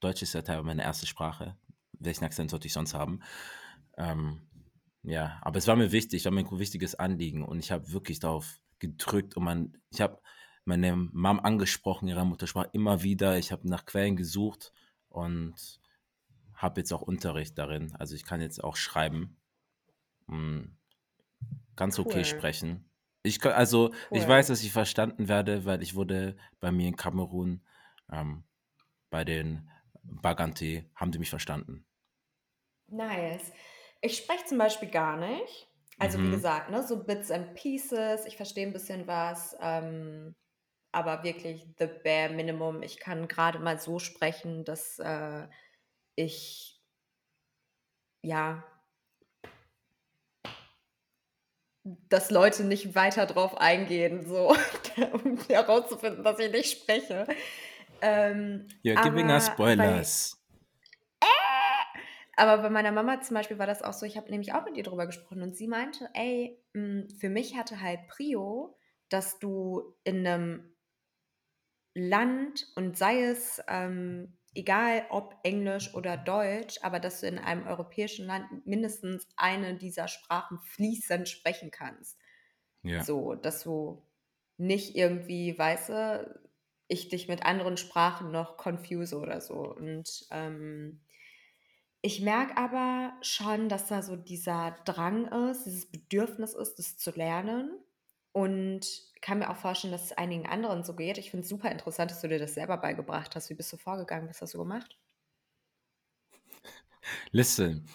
Deutsch 0.00 0.22
ist 0.22 0.32
ja 0.32 0.42
teilweise 0.42 0.66
meine 0.66 0.82
erste 0.82 1.06
Sprache. 1.06 1.56
Welchen 1.92 2.24
Akzent 2.24 2.50
sollte 2.50 2.66
ich 2.66 2.72
sonst 2.72 2.94
haben? 2.94 3.20
Ähm, 3.96 4.48
ja, 5.02 5.38
aber 5.42 5.58
es 5.58 5.66
war 5.66 5.76
mir 5.76 5.92
wichtig, 5.92 6.24
war 6.24 6.32
mir 6.32 6.46
ein 6.46 6.58
wichtiges 6.58 6.94
Anliegen 6.94 7.44
und 7.44 7.58
ich 7.58 7.70
habe 7.70 7.92
wirklich 7.92 8.20
darauf 8.20 8.60
gedrückt 8.78 9.36
und 9.36 9.44
man, 9.44 9.76
ich 9.90 10.00
habe 10.00 10.20
meine 10.64 10.94
Mom 10.96 11.40
angesprochen, 11.40 12.08
ihrer 12.08 12.24
Muttersprache 12.24 12.70
immer 12.72 13.02
wieder. 13.02 13.38
Ich 13.38 13.52
habe 13.52 13.68
nach 13.68 13.86
Quellen 13.86 14.16
gesucht 14.16 14.72
und 15.08 15.80
habe 16.54 16.80
jetzt 16.80 16.92
auch 16.92 17.02
Unterricht 17.02 17.58
darin. 17.58 17.94
Also 17.96 18.14
ich 18.14 18.24
kann 18.24 18.40
jetzt 18.40 18.62
auch 18.62 18.76
schreiben, 18.76 19.36
mm, 20.26 20.60
ganz 21.76 21.98
okay 21.98 22.18
Cool, 22.18 22.24
sprechen. 22.24 22.89
Ich 23.22 23.44
also 23.44 23.92
ich 24.12 24.26
cool. 24.26 24.28
weiß, 24.28 24.48
dass 24.48 24.62
ich 24.62 24.72
verstanden 24.72 25.28
werde, 25.28 25.64
weil 25.64 25.82
ich 25.82 25.94
wurde 25.94 26.36
bei 26.60 26.70
mir 26.72 26.88
in 26.88 26.96
Kamerun 26.96 27.62
ähm, 28.10 28.44
bei 29.10 29.24
den 29.24 29.70
Bagante, 30.04 30.86
haben 30.96 31.12
die 31.12 31.18
mich 31.20 31.30
verstanden. 31.30 31.86
Nice. 32.88 33.52
Ich 34.00 34.16
spreche 34.18 34.44
zum 34.46 34.58
Beispiel 34.58 34.90
gar 34.90 35.16
nicht. 35.16 35.68
Also 35.98 36.22
wie 36.22 36.30
Mhm. 36.30 36.30
gesagt, 36.30 36.70
ne, 36.70 36.82
so 36.82 37.04
Bits 37.04 37.30
and 37.30 37.54
Pieces. 37.54 38.24
Ich 38.26 38.36
verstehe 38.36 38.66
ein 38.66 38.72
bisschen 38.72 39.06
was, 39.06 39.54
ähm, 39.60 40.34
aber 40.92 41.22
wirklich 41.24 41.66
the 41.78 41.86
bare 42.04 42.30
minimum. 42.30 42.82
Ich 42.82 43.00
kann 43.00 43.28
gerade 43.28 43.58
mal 43.60 43.78
so 43.80 43.98
sprechen, 43.98 44.64
dass 44.64 44.98
äh, 44.98 45.48
ich 46.16 46.82
ja, 48.22 48.64
dass 51.84 52.30
Leute 52.30 52.64
nicht 52.64 52.94
weiter 52.94 53.26
drauf 53.26 53.56
eingehen, 53.58 54.26
so, 54.26 54.54
um 55.12 55.38
herauszufinden, 55.48 56.24
dass 56.24 56.38
ich 56.38 56.52
nicht 56.52 56.80
spreche. 56.80 57.26
Ähm, 58.02 58.66
You're 58.84 59.02
giving 59.02 59.30
us 59.30 59.48
aber 59.48 59.56
bei 59.56 59.74
spoilers. 59.74 60.40
Aber 62.40 62.62
bei 62.62 62.70
meiner 62.70 62.90
Mama 62.90 63.20
zum 63.20 63.34
Beispiel 63.34 63.58
war 63.58 63.66
das 63.66 63.82
auch 63.82 63.92
so, 63.92 64.06
ich 64.06 64.16
habe 64.16 64.30
nämlich 64.30 64.54
auch 64.54 64.64
mit 64.64 64.74
ihr 64.74 64.82
drüber 64.82 65.04
gesprochen 65.04 65.42
und 65.42 65.54
sie 65.54 65.68
meinte, 65.68 66.08
ey, 66.14 66.58
mh, 66.72 67.08
für 67.18 67.28
mich 67.28 67.54
hatte 67.54 67.82
halt 67.82 68.06
Prio, 68.08 68.78
dass 69.10 69.38
du 69.38 69.94
in 70.04 70.26
einem 70.26 70.74
Land 71.92 72.66
und 72.76 72.96
sei 72.96 73.24
es 73.24 73.62
ähm, 73.68 74.38
egal 74.54 75.06
ob 75.10 75.36
Englisch 75.42 75.94
oder 75.94 76.16
Deutsch, 76.16 76.78
aber 76.82 77.00
dass 77.00 77.20
du 77.20 77.26
in 77.26 77.38
einem 77.38 77.66
europäischen 77.66 78.26
Land 78.26 78.66
mindestens 78.66 79.26
eine 79.36 79.76
dieser 79.76 80.08
Sprachen 80.08 80.58
fließend 80.60 81.28
sprechen 81.28 81.70
kannst. 81.70 82.18
Ja. 82.82 83.04
So, 83.04 83.34
dass 83.34 83.62
du 83.62 84.02
nicht 84.56 84.96
irgendwie, 84.96 85.58
weißt 85.58 85.88
du, 85.90 86.40
ich 86.88 87.08
dich 87.08 87.28
mit 87.28 87.44
anderen 87.44 87.76
Sprachen 87.76 88.32
noch 88.32 88.56
confuse 88.56 89.18
oder 89.18 89.40
so. 89.40 89.54
Und 89.54 90.26
ähm, 90.30 91.00
ich 92.02 92.20
merke 92.20 92.56
aber 92.56 93.12
schon, 93.22 93.68
dass 93.68 93.86
da 93.86 94.02
so 94.02 94.16
dieser 94.16 94.72
Drang 94.84 95.26
ist, 95.50 95.64
dieses 95.64 95.90
Bedürfnis 95.90 96.54
ist, 96.54 96.76
das 96.78 96.96
zu 96.96 97.10
lernen. 97.12 97.78
Und 98.32 98.86
kann 99.20 99.40
mir 99.40 99.50
auch 99.50 99.56
vorstellen, 99.56 99.92
dass 99.92 100.04
es 100.04 100.12
einigen 100.12 100.46
anderen 100.46 100.84
so 100.84 100.94
geht. 100.94 101.18
Ich 101.18 101.30
finde 101.30 101.42
es 101.42 101.48
super 101.48 101.70
interessant, 101.70 102.10
dass 102.10 102.20
du 102.20 102.28
dir 102.28 102.38
das 102.38 102.54
selber 102.54 102.76
beigebracht 102.76 103.34
hast. 103.34 103.50
Wie 103.50 103.54
bist 103.54 103.72
du 103.72 103.76
vorgegangen? 103.76 104.28
Was 104.28 104.40
hast 104.40 104.54
du 104.54 104.58
gemacht? 104.58 104.98
Listen, 107.32 107.88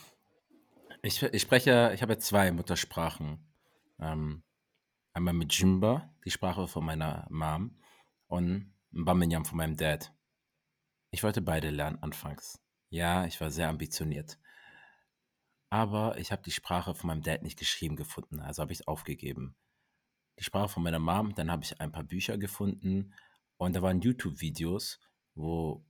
ich, 1.01 1.21
ich 1.21 1.41
spreche, 1.41 1.91
ich 1.93 2.01
habe 2.01 2.17
zwei 2.17 2.51
Muttersprachen. 2.51 3.47
Ähm, 3.99 4.43
einmal 5.13 5.33
mit 5.33 5.53
Jimba, 5.53 6.13
die 6.25 6.31
Sprache 6.31 6.67
von 6.67 6.85
meiner 6.85 7.27
Mom, 7.29 7.79
und 8.27 8.73
Baminyam 8.91 9.45
von 9.45 9.57
meinem 9.57 9.77
Dad. 9.77 10.13
Ich 11.11 11.23
wollte 11.23 11.41
beide 11.41 11.69
lernen 11.69 12.01
anfangs. 12.01 12.59
Ja, 12.89 13.25
ich 13.25 13.39
war 13.39 13.51
sehr 13.51 13.69
ambitioniert. 13.69 14.37
Aber 15.69 16.17
ich 16.17 16.31
habe 16.31 16.43
die 16.43 16.51
Sprache 16.51 16.95
von 16.95 17.07
meinem 17.07 17.21
Dad 17.21 17.41
nicht 17.43 17.59
geschrieben 17.59 17.95
gefunden, 17.95 18.39
also 18.39 18.61
habe 18.61 18.71
ich 18.71 18.79
es 18.79 18.87
aufgegeben. 18.87 19.55
Die 20.39 20.43
Sprache 20.43 20.69
von 20.69 20.83
meiner 20.83 20.99
Mom, 20.99 21.33
dann 21.35 21.51
habe 21.51 21.63
ich 21.63 21.79
ein 21.79 21.91
paar 21.91 22.03
Bücher 22.03 22.37
gefunden 22.37 23.13
und 23.57 23.75
da 23.75 23.81
waren 23.81 24.01
YouTube-Videos, 24.01 24.99
wo 25.33 25.85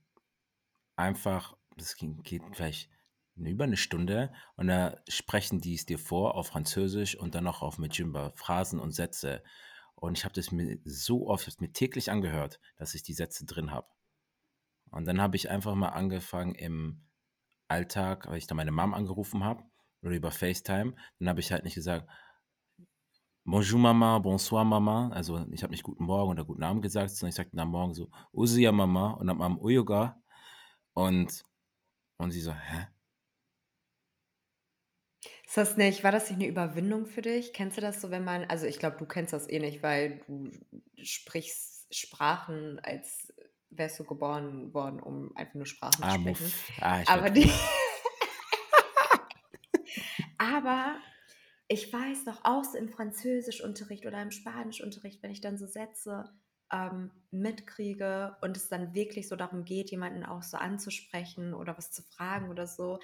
einfach, 0.94 1.56
das 1.76 1.96
ging, 1.96 2.22
geht 2.22 2.42
vielleicht 2.52 2.90
über 3.34 3.64
eine 3.64 3.76
Stunde 3.76 4.32
und 4.56 4.68
da 4.68 4.96
sprechen 5.08 5.60
die 5.60 5.74
es 5.74 5.84
dir 5.84 5.98
vor 5.98 6.36
auf 6.36 6.48
Französisch 6.48 7.16
und 7.16 7.34
dann 7.34 7.44
noch 7.44 7.62
auf 7.62 7.78
Majimba, 7.78 8.32
Phrasen 8.34 8.80
und 8.80 8.92
Sätze. 8.92 9.42
Und 9.94 10.18
ich 10.18 10.24
habe 10.24 10.34
das 10.34 10.52
mir 10.52 10.78
so 10.84 11.28
oft, 11.28 11.46
ich 11.46 11.54
habe 11.54 11.64
mir 11.64 11.72
täglich 11.72 12.10
angehört, 12.10 12.60
dass 12.76 12.94
ich 12.94 13.02
die 13.02 13.14
Sätze 13.14 13.44
drin 13.44 13.70
habe. 13.70 13.88
Und 14.90 15.06
dann 15.06 15.20
habe 15.20 15.36
ich 15.36 15.50
einfach 15.50 15.74
mal 15.74 15.88
angefangen 15.88 16.54
im 16.54 17.02
Alltag, 17.68 18.26
weil 18.28 18.38
ich 18.38 18.46
da 18.46 18.54
meine 18.54 18.72
Mom 18.72 18.94
angerufen 18.94 19.44
habe 19.44 19.64
oder 20.02 20.14
über 20.14 20.30
FaceTime, 20.30 20.94
dann 21.18 21.28
habe 21.28 21.40
ich 21.40 21.52
halt 21.52 21.64
nicht 21.64 21.74
gesagt, 21.74 22.08
Bonjour 23.48 23.78
Mama, 23.78 24.18
bonsoir 24.18 24.64
Mama. 24.64 25.08
Also 25.14 25.46
ich 25.52 25.62
habe 25.62 25.70
nicht 25.70 25.84
guten 25.84 26.02
Morgen 26.04 26.32
oder 26.32 26.44
guten 26.44 26.64
Abend 26.64 26.82
gesagt, 26.82 27.10
sondern 27.10 27.28
ich 27.28 27.36
sagte 27.36 27.56
am 27.58 27.68
Morgen 27.70 27.94
so, 27.94 28.10
Usia 28.32 28.72
Mama 28.72 29.12
und 29.12 29.28
dann 29.28 29.40
am 29.40 29.58
Uyoga. 29.58 30.20
Und, 30.94 31.44
und 32.18 32.32
sie 32.32 32.40
so, 32.40 32.52
hä? 32.52 32.88
Ist 35.46 35.56
das 35.56 35.76
nicht, 35.76 36.02
war 36.02 36.10
das 36.10 36.28
nicht 36.28 36.40
eine 36.40 36.48
Überwindung 36.48 37.06
für 37.06 37.22
dich? 37.22 37.52
Kennst 37.52 37.76
du 37.76 37.80
das 37.80 38.00
so, 38.00 38.10
wenn 38.10 38.24
man, 38.24 38.46
also 38.46 38.66
ich 38.66 38.80
glaube, 38.80 38.96
du 38.96 39.06
kennst 39.06 39.32
das 39.32 39.48
eh 39.48 39.60
nicht, 39.60 39.80
weil 39.80 40.22
du 40.26 40.50
sprichst 41.00 41.94
Sprachen, 41.94 42.80
als 42.80 43.32
wärst 43.70 44.00
du 44.00 44.04
geboren 44.04 44.74
worden, 44.74 44.98
um 44.98 45.36
einfach 45.36 45.54
nur 45.54 45.66
Sprachen 45.66 46.02
Ah, 46.02 46.14
zu 46.14 46.18
Muff. 46.18 46.38
sprechen. 46.38 46.82
Ah, 46.82 47.00
ich 47.02 47.08
Aber 47.08 47.30
die. 47.30 47.48
Aber 50.38 50.96
ich 51.68 51.92
weiß 51.92 52.26
noch, 52.26 52.44
auch 52.44 52.64
so 52.64 52.78
im 52.78 52.88
Französischunterricht 52.88 54.06
oder 54.06 54.22
im 54.22 54.30
Spanischunterricht, 54.30 55.22
wenn 55.22 55.30
ich 55.32 55.40
dann 55.40 55.58
so 55.58 55.66
Sätze 55.66 56.30
ähm, 56.72 57.10
mitkriege 57.30 58.36
und 58.40 58.56
es 58.56 58.68
dann 58.68 58.94
wirklich 58.94 59.28
so 59.28 59.36
darum 59.36 59.64
geht, 59.64 59.90
jemanden 59.90 60.24
auch 60.24 60.42
so 60.42 60.56
anzusprechen 60.56 61.54
oder 61.54 61.76
was 61.76 61.90
zu 61.92 62.02
fragen 62.02 62.50
oder 62.50 62.66
so. 62.66 62.98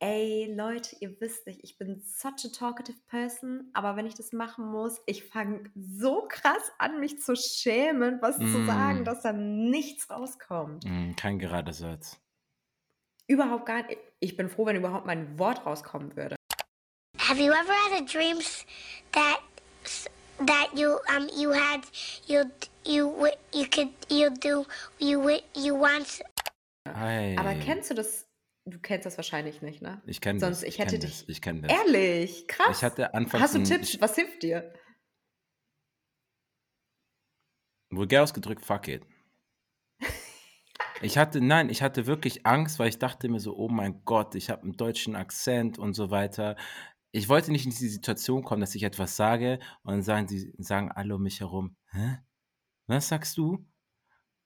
Ey, 0.00 0.52
Leute, 0.54 0.96
ihr 1.00 1.20
wisst 1.20 1.46
nicht, 1.48 1.60
ich 1.64 1.76
bin 1.76 2.00
such 2.00 2.44
a 2.44 2.48
talkative 2.56 2.98
person, 3.08 3.70
aber 3.74 3.96
wenn 3.96 4.06
ich 4.06 4.14
das 4.14 4.32
machen 4.32 4.66
muss, 4.70 5.00
ich 5.06 5.24
fange 5.24 5.64
so 5.74 6.26
krass 6.28 6.70
an, 6.78 7.00
mich 7.00 7.20
zu 7.20 7.34
schämen, 7.34 8.18
was 8.22 8.40
zu 8.48 8.64
sagen, 8.64 9.02
Mm. 9.02 9.04
dass 9.04 9.22
da 9.22 9.32
nichts 9.32 10.08
rauskommt. 10.08 10.84
Mm, 10.84 11.12
kein 11.16 11.38
gerader 11.38 11.72
Satz. 11.72 12.20
Überhaupt 13.26 13.66
gar 13.66 13.86
nicht. 13.86 13.98
Ich 14.20 14.36
bin 14.36 14.48
froh, 14.48 14.66
wenn 14.66 14.76
überhaupt 14.76 15.06
mein 15.06 15.38
Wort 15.38 15.64
rauskommen 15.66 16.16
würde. 16.16 16.34
Have 17.28 17.38
you 17.38 17.52
ever 17.52 17.72
had 17.72 18.02
a 18.02 18.06
dream 18.06 18.38
that 19.12 19.40
that 20.46 20.68
you 20.74 20.98
um 21.14 21.28
you 21.36 21.52
had 21.52 21.82
you 22.26 22.50
you 22.86 23.28
you 23.52 23.66
could 23.66 23.90
you 24.08 24.30
do 24.30 24.64
you 24.98 25.38
you 25.54 25.74
want. 25.78 26.22
Aber 26.86 27.54
kennst 27.56 27.90
du 27.90 27.94
das? 27.94 28.26
Du 28.64 28.78
kennst 28.78 29.04
das 29.04 29.18
wahrscheinlich 29.18 29.60
nicht, 29.60 29.82
ne? 29.82 30.00
Ich 30.06 30.22
kenne 30.22 30.38
das. 30.38 30.48
Sonst 30.48 30.62
ich, 30.62 30.74
ich 30.74 30.78
hätte 30.78 30.98
dich. 30.98 31.20
Das. 31.20 31.28
Ich 31.28 31.42
kenne 31.42 31.62
das. 31.62 31.70
Ehrlich, 31.70 32.48
krass. 32.48 32.78
Ich 32.78 32.82
hatte 32.82 33.12
anfangs. 33.12 33.42
Hast 33.42 33.54
du 33.54 33.62
Tipps? 33.62 34.00
Was 34.00 34.14
hilft 34.14 34.42
dir? 34.42 34.72
Vulgär 37.90 38.22
ausgedrückt, 38.22 38.64
fuck 38.64 38.88
it. 38.88 39.02
Ich 41.00 41.16
hatte, 41.16 41.40
nein, 41.40 41.68
ich 41.68 41.82
hatte 41.82 42.06
wirklich 42.06 42.44
Angst, 42.44 42.78
weil 42.78 42.88
ich 42.88 42.98
dachte 42.98 43.28
mir 43.28 43.38
so, 43.38 43.56
oh 43.56 43.68
mein 43.68 44.02
Gott, 44.04 44.34
ich 44.34 44.50
habe 44.50 44.62
einen 44.62 44.76
deutschen 44.76 45.14
Akzent 45.14 45.78
und 45.78 45.94
so 45.94 46.10
weiter. 46.10 46.56
Ich 47.10 47.28
wollte 47.28 47.52
nicht 47.52 47.64
in 47.64 47.70
diese 47.70 47.88
Situation 47.88 48.44
kommen, 48.44 48.60
dass 48.60 48.74
ich 48.74 48.82
etwas 48.82 49.16
sage 49.16 49.58
und 49.82 49.92
dann 49.92 50.02
sagen 50.02 50.26
die, 50.26 50.52
sagen 50.58 50.92
alle 50.92 51.16
um 51.16 51.22
mich 51.22 51.40
herum, 51.40 51.76
hä? 51.90 52.18
Was 52.86 53.08
sagst 53.08 53.36
du? 53.38 53.66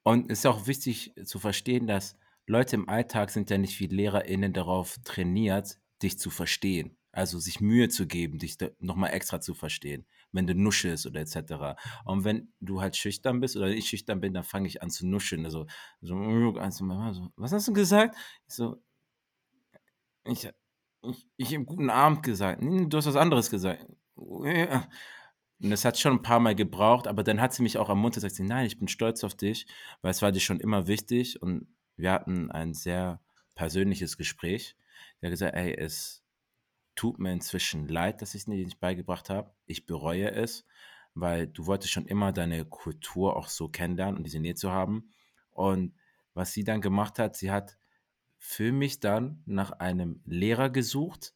Und 0.04 0.30
es 0.30 0.40
ist 0.40 0.46
auch 0.46 0.66
wichtig 0.66 1.14
zu 1.24 1.38
verstehen, 1.38 1.86
dass 1.86 2.16
Leute 2.46 2.76
im 2.76 2.88
Alltag 2.88 3.30
sind 3.30 3.50
ja 3.50 3.58
nicht 3.58 3.78
wie 3.80 3.86
LehrerInnen 3.86 4.52
darauf 4.52 4.98
trainiert, 5.04 5.78
dich 6.02 6.18
zu 6.18 6.30
verstehen. 6.30 6.96
Also 7.12 7.38
sich 7.38 7.60
Mühe 7.60 7.88
zu 7.88 8.06
geben, 8.06 8.38
dich 8.38 8.56
nochmal 8.78 9.12
extra 9.12 9.40
zu 9.40 9.54
verstehen, 9.54 10.06
wenn 10.32 10.46
du 10.46 10.54
nuschelst 10.54 11.06
oder 11.06 11.20
etc. 11.20 11.78
Und 12.04 12.24
wenn 12.24 12.52
du 12.60 12.80
halt 12.80 12.96
schüchtern 12.96 13.38
bist 13.40 13.54
oder 13.54 13.68
ich 13.68 13.88
schüchtern 13.88 14.20
bin, 14.20 14.32
dann 14.32 14.44
fange 14.44 14.66
ich 14.66 14.82
an 14.82 14.90
zu 14.90 15.06
nuscheln. 15.06 15.44
Also, 15.44 15.66
so, 16.00 16.14
so, 16.14 17.32
was 17.36 17.52
hast 17.52 17.68
du 17.68 17.74
gesagt? 17.74 18.16
Ich 18.48 18.54
so, 18.54 18.82
ich, 20.24 20.48
ich, 21.02 21.26
ich 21.36 21.54
habe 21.54 21.64
guten 21.64 21.90
Abend 21.90 22.22
gesagt. 22.22 22.62
Du 22.62 22.96
hast 22.96 23.06
was 23.06 23.16
anderes 23.16 23.50
gesagt. 23.50 23.86
Und 24.14 25.70
das 25.70 25.84
hat 25.84 25.98
schon 25.98 26.14
ein 26.14 26.22
paar 26.22 26.40
Mal 26.40 26.54
gebraucht, 26.54 27.06
aber 27.06 27.22
dann 27.22 27.40
hat 27.40 27.54
sie 27.54 27.62
mich 27.62 27.78
auch 27.78 27.88
ermuntert, 27.88 28.22
sagt 28.22 28.34
sie, 28.34 28.42
nein, 28.42 28.66
ich 28.66 28.78
bin 28.78 28.88
stolz 28.88 29.22
auf 29.22 29.34
dich, 29.34 29.66
weil 30.00 30.10
es 30.10 30.22
war 30.22 30.32
dir 30.32 30.40
schon 30.40 30.60
immer 30.60 30.86
wichtig 30.86 31.40
und 31.40 31.68
wir 31.96 32.12
hatten 32.12 32.50
ein 32.50 32.74
sehr 32.74 33.20
persönliches 33.54 34.16
Gespräch. 34.16 34.76
Sie 35.20 35.26
hat 35.26 35.32
gesagt, 35.32 35.54
ey, 35.54 35.74
es 35.74 36.24
tut 36.94 37.18
mir 37.18 37.32
inzwischen 37.32 37.88
leid, 37.88 38.22
dass 38.22 38.34
ich 38.34 38.42
es 38.42 38.46
dir 38.46 38.64
nicht 38.64 38.80
beigebracht 38.80 39.30
habe. 39.30 39.54
Ich 39.66 39.86
bereue 39.86 40.30
es, 40.32 40.64
weil 41.14 41.46
du 41.46 41.66
wolltest 41.66 41.92
schon 41.92 42.06
immer 42.06 42.32
deine 42.32 42.64
Kultur 42.64 43.36
auch 43.36 43.48
so 43.48 43.68
kennenlernen 43.68 44.16
und 44.16 44.24
diese 44.24 44.40
Nähe 44.40 44.54
zu 44.54 44.72
haben. 44.72 45.12
Und 45.50 45.94
was 46.34 46.52
sie 46.52 46.64
dann 46.64 46.80
gemacht 46.80 47.18
hat, 47.18 47.36
sie 47.36 47.50
hat 47.50 47.76
für 48.44 48.72
mich 48.72 48.98
dann 48.98 49.40
nach 49.46 49.70
einem 49.70 50.20
Lehrer 50.26 50.68
gesucht 50.68 51.32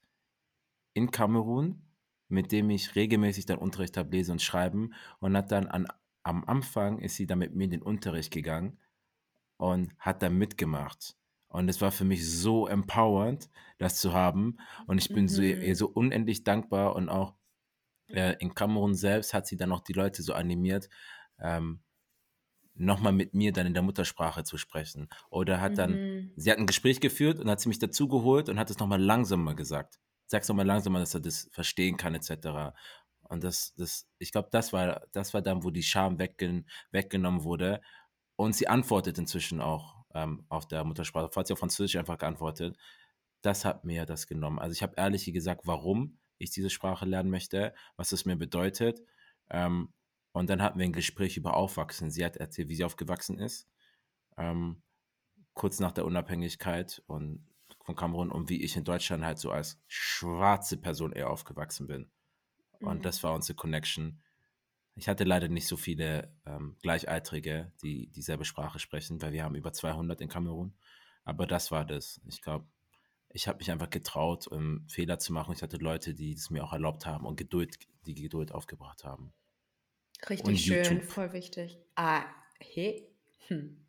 in 0.92 1.12
Kamerun, 1.12 1.80
mit 2.26 2.50
dem 2.50 2.68
ich 2.68 2.96
regelmäßig 2.96 3.46
dann 3.46 3.58
Unterricht 3.58 3.96
habe, 3.96 4.10
lesen 4.10 4.32
und 4.32 4.42
schreiben. 4.42 4.92
Und 5.20 5.36
hat 5.36 5.52
dann 5.52 5.68
an, 5.68 5.86
am 6.24 6.44
Anfang 6.44 6.98
ist 6.98 7.14
sie 7.14 7.28
dann 7.28 7.38
mit 7.38 7.54
mir 7.54 7.64
in 7.64 7.70
den 7.70 7.82
Unterricht 7.82 8.32
gegangen 8.32 8.80
und 9.56 9.92
hat 10.00 10.20
dann 10.20 10.36
mitgemacht. 10.36 11.16
Und 11.46 11.68
es 11.68 11.80
war 11.80 11.92
für 11.92 12.04
mich 12.04 12.28
so 12.28 12.66
empowernd, 12.66 13.50
das 13.78 14.00
zu 14.00 14.12
haben. 14.12 14.58
Und 14.88 14.98
ich 14.98 15.08
bin 15.08 15.26
mhm. 15.26 15.28
so, 15.28 15.42
ihr 15.42 15.76
so 15.76 15.86
unendlich 15.86 16.42
dankbar. 16.42 16.96
Und 16.96 17.08
auch 17.08 17.34
äh, 18.08 18.34
in 18.40 18.52
Kamerun 18.52 18.96
selbst 18.96 19.32
hat 19.32 19.46
sie 19.46 19.56
dann 19.56 19.70
auch 19.70 19.80
die 19.80 19.92
Leute 19.92 20.24
so 20.24 20.34
animiert, 20.34 20.88
ähm, 21.38 21.84
nochmal 22.78 23.12
mit 23.12 23.34
mir 23.34 23.52
dann 23.52 23.66
in 23.66 23.74
der 23.74 23.82
Muttersprache 23.82 24.44
zu 24.44 24.58
sprechen. 24.58 25.08
Oder 25.30 25.60
hat 25.60 25.78
dann, 25.78 25.92
mhm. 25.92 26.32
sie 26.36 26.50
hat 26.50 26.58
ein 26.58 26.66
Gespräch 26.66 27.00
geführt 27.00 27.40
und 27.40 27.50
hat 27.50 27.60
sie 27.60 27.68
mich 27.68 27.78
dazugeholt 27.78 28.48
und 28.48 28.58
hat 28.58 28.70
es 28.70 28.78
nochmal 28.78 29.00
langsamer 29.00 29.54
gesagt. 29.54 29.98
Sag's 30.26 30.48
nochmal 30.48 30.66
langsamer, 30.66 30.98
dass 30.98 31.14
er 31.14 31.20
das 31.20 31.48
verstehen 31.52 31.96
kann, 31.96 32.14
etc. 32.14 32.74
Und 33.22 33.44
das, 33.44 33.74
das, 33.76 34.08
ich 34.18 34.32
glaube, 34.32 34.48
das 34.50 34.72
war, 34.72 35.02
das 35.12 35.34
war 35.34 35.42
dann, 35.42 35.64
wo 35.64 35.70
die 35.70 35.82
Scham 35.82 36.18
weggen, 36.18 36.68
weggenommen 36.90 37.44
wurde. 37.44 37.80
Und 38.36 38.54
sie 38.54 38.68
antwortet 38.68 39.18
inzwischen 39.18 39.60
auch 39.60 39.96
ähm, 40.14 40.44
auf 40.48 40.66
der 40.66 40.84
Muttersprache, 40.84 41.28
falls 41.32 41.48
sie 41.48 41.54
auf 41.54 41.60
Französisch 41.60 41.96
einfach 41.96 42.18
geantwortet. 42.18 42.76
Das 43.42 43.64
hat 43.64 43.84
mir 43.84 44.06
das 44.06 44.26
genommen. 44.26 44.58
Also 44.58 44.72
ich 44.72 44.82
habe 44.82 44.94
ehrlich 44.96 45.24
gesagt, 45.32 45.62
warum 45.64 46.18
ich 46.38 46.50
diese 46.50 46.70
Sprache 46.70 47.06
lernen 47.06 47.30
möchte, 47.30 47.74
was 47.96 48.12
es 48.12 48.24
mir 48.24 48.36
bedeutet. 48.36 49.00
Ähm, 49.50 49.92
und 50.36 50.50
dann 50.50 50.60
hatten 50.60 50.78
wir 50.78 50.84
ein 50.84 50.92
Gespräch 50.92 51.38
über 51.38 51.54
Aufwachsen. 51.54 52.10
Sie 52.10 52.22
hat 52.22 52.36
erzählt, 52.36 52.68
wie 52.68 52.74
sie 52.74 52.84
aufgewachsen 52.84 53.38
ist, 53.38 53.66
ähm, 54.36 54.82
kurz 55.54 55.80
nach 55.80 55.92
der 55.92 56.04
Unabhängigkeit 56.04 57.02
und 57.06 57.48
von 57.82 57.96
Kamerun 57.96 58.30
und 58.30 58.50
wie 58.50 58.62
ich 58.62 58.76
in 58.76 58.84
Deutschland 58.84 59.24
halt 59.24 59.38
so 59.38 59.50
als 59.50 59.80
schwarze 59.86 60.76
Person 60.76 61.12
eher 61.12 61.30
aufgewachsen 61.30 61.86
bin. 61.86 62.10
Und 62.80 62.98
mhm. 62.98 63.02
das 63.02 63.22
war 63.22 63.32
unsere 63.32 63.56
Connection. 63.56 64.20
Ich 64.94 65.08
hatte 65.08 65.24
leider 65.24 65.48
nicht 65.48 65.68
so 65.68 65.78
viele 65.78 66.30
ähm, 66.44 66.76
Gleichaltrige, 66.82 67.72
die 67.82 68.08
dieselbe 68.08 68.44
Sprache 68.44 68.78
sprechen, 68.78 69.22
weil 69.22 69.32
wir 69.32 69.42
haben 69.42 69.54
über 69.54 69.72
200 69.72 70.20
in 70.20 70.28
Kamerun. 70.28 70.76
Aber 71.24 71.46
das 71.46 71.70
war 71.70 71.86
das. 71.86 72.20
Ich 72.26 72.42
glaube, 72.42 72.66
ich 73.30 73.48
habe 73.48 73.56
mich 73.56 73.70
einfach 73.70 73.88
getraut, 73.88 74.46
um 74.46 74.86
Fehler 74.86 75.18
zu 75.18 75.32
machen. 75.32 75.54
Ich 75.54 75.62
hatte 75.62 75.78
Leute, 75.78 76.12
die 76.12 76.34
es 76.34 76.50
mir 76.50 76.62
auch 76.62 76.74
erlaubt 76.74 77.06
haben 77.06 77.24
und 77.24 77.36
Geduld, 77.36 77.78
die 78.04 78.14
Geduld 78.14 78.52
aufgebracht 78.52 79.02
haben. 79.02 79.32
Richtig 80.28 80.46
und 80.46 80.56
schön, 80.56 80.84
YouTube. 80.84 81.02
voll 81.04 81.32
wichtig. 81.32 81.78
Ah, 81.94 82.24
hey. 82.58 83.08
Hm. 83.48 83.84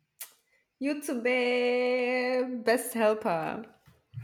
YouTube, 0.78 1.24
Best 2.64 2.94
Helper. 2.94 3.62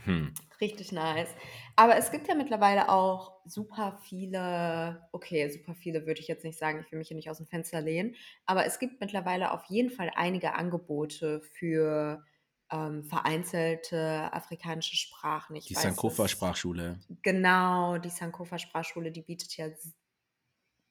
Hm. 0.04 0.32
Richtig 0.60 0.92
nice. 0.92 1.28
Aber 1.76 1.96
es 1.96 2.10
gibt 2.12 2.28
ja 2.28 2.34
mittlerweile 2.34 2.88
auch 2.88 3.40
super 3.44 3.98
viele, 4.04 5.08
okay, 5.12 5.48
super 5.50 5.74
viele 5.74 6.06
würde 6.06 6.20
ich 6.20 6.28
jetzt 6.28 6.44
nicht 6.44 6.58
sagen, 6.58 6.84
ich 6.84 6.92
will 6.92 6.98
mich 6.98 7.08
hier 7.08 7.16
nicht 7.16 7.28
aus 7.28 7.38
dem 7.38 7.46
Fenster 7.46 7.80
lehnen, 7.80 8.14
aber 8.46 8.64
es 8.64 8.78
gibt 8.78 9.00
mittlerweile 9.00 9.50
auf 9.50 9.64
jeden 9.68 9.90
Fall 9.90 10.12
einige 10.14 10.54
Angebote 10.54 11.40
für 11.40 12.24
ähm, 12.70 13.04
vereinzelte 13.04 14.32
afrikanische 14.32 14.96
Sprachen. 14.96 15.56
Ich 15.56 15.66
die 15.66 15.74
Sankofa-Sprachschule. 15.74 17.00
Genau, 17.22 17.98
die 17.98 18.10
Sankofa-Sprachschule, 18.10 19.10
die 19.10 19.22
bietet 19.22 19.56
ja 19.56 19.68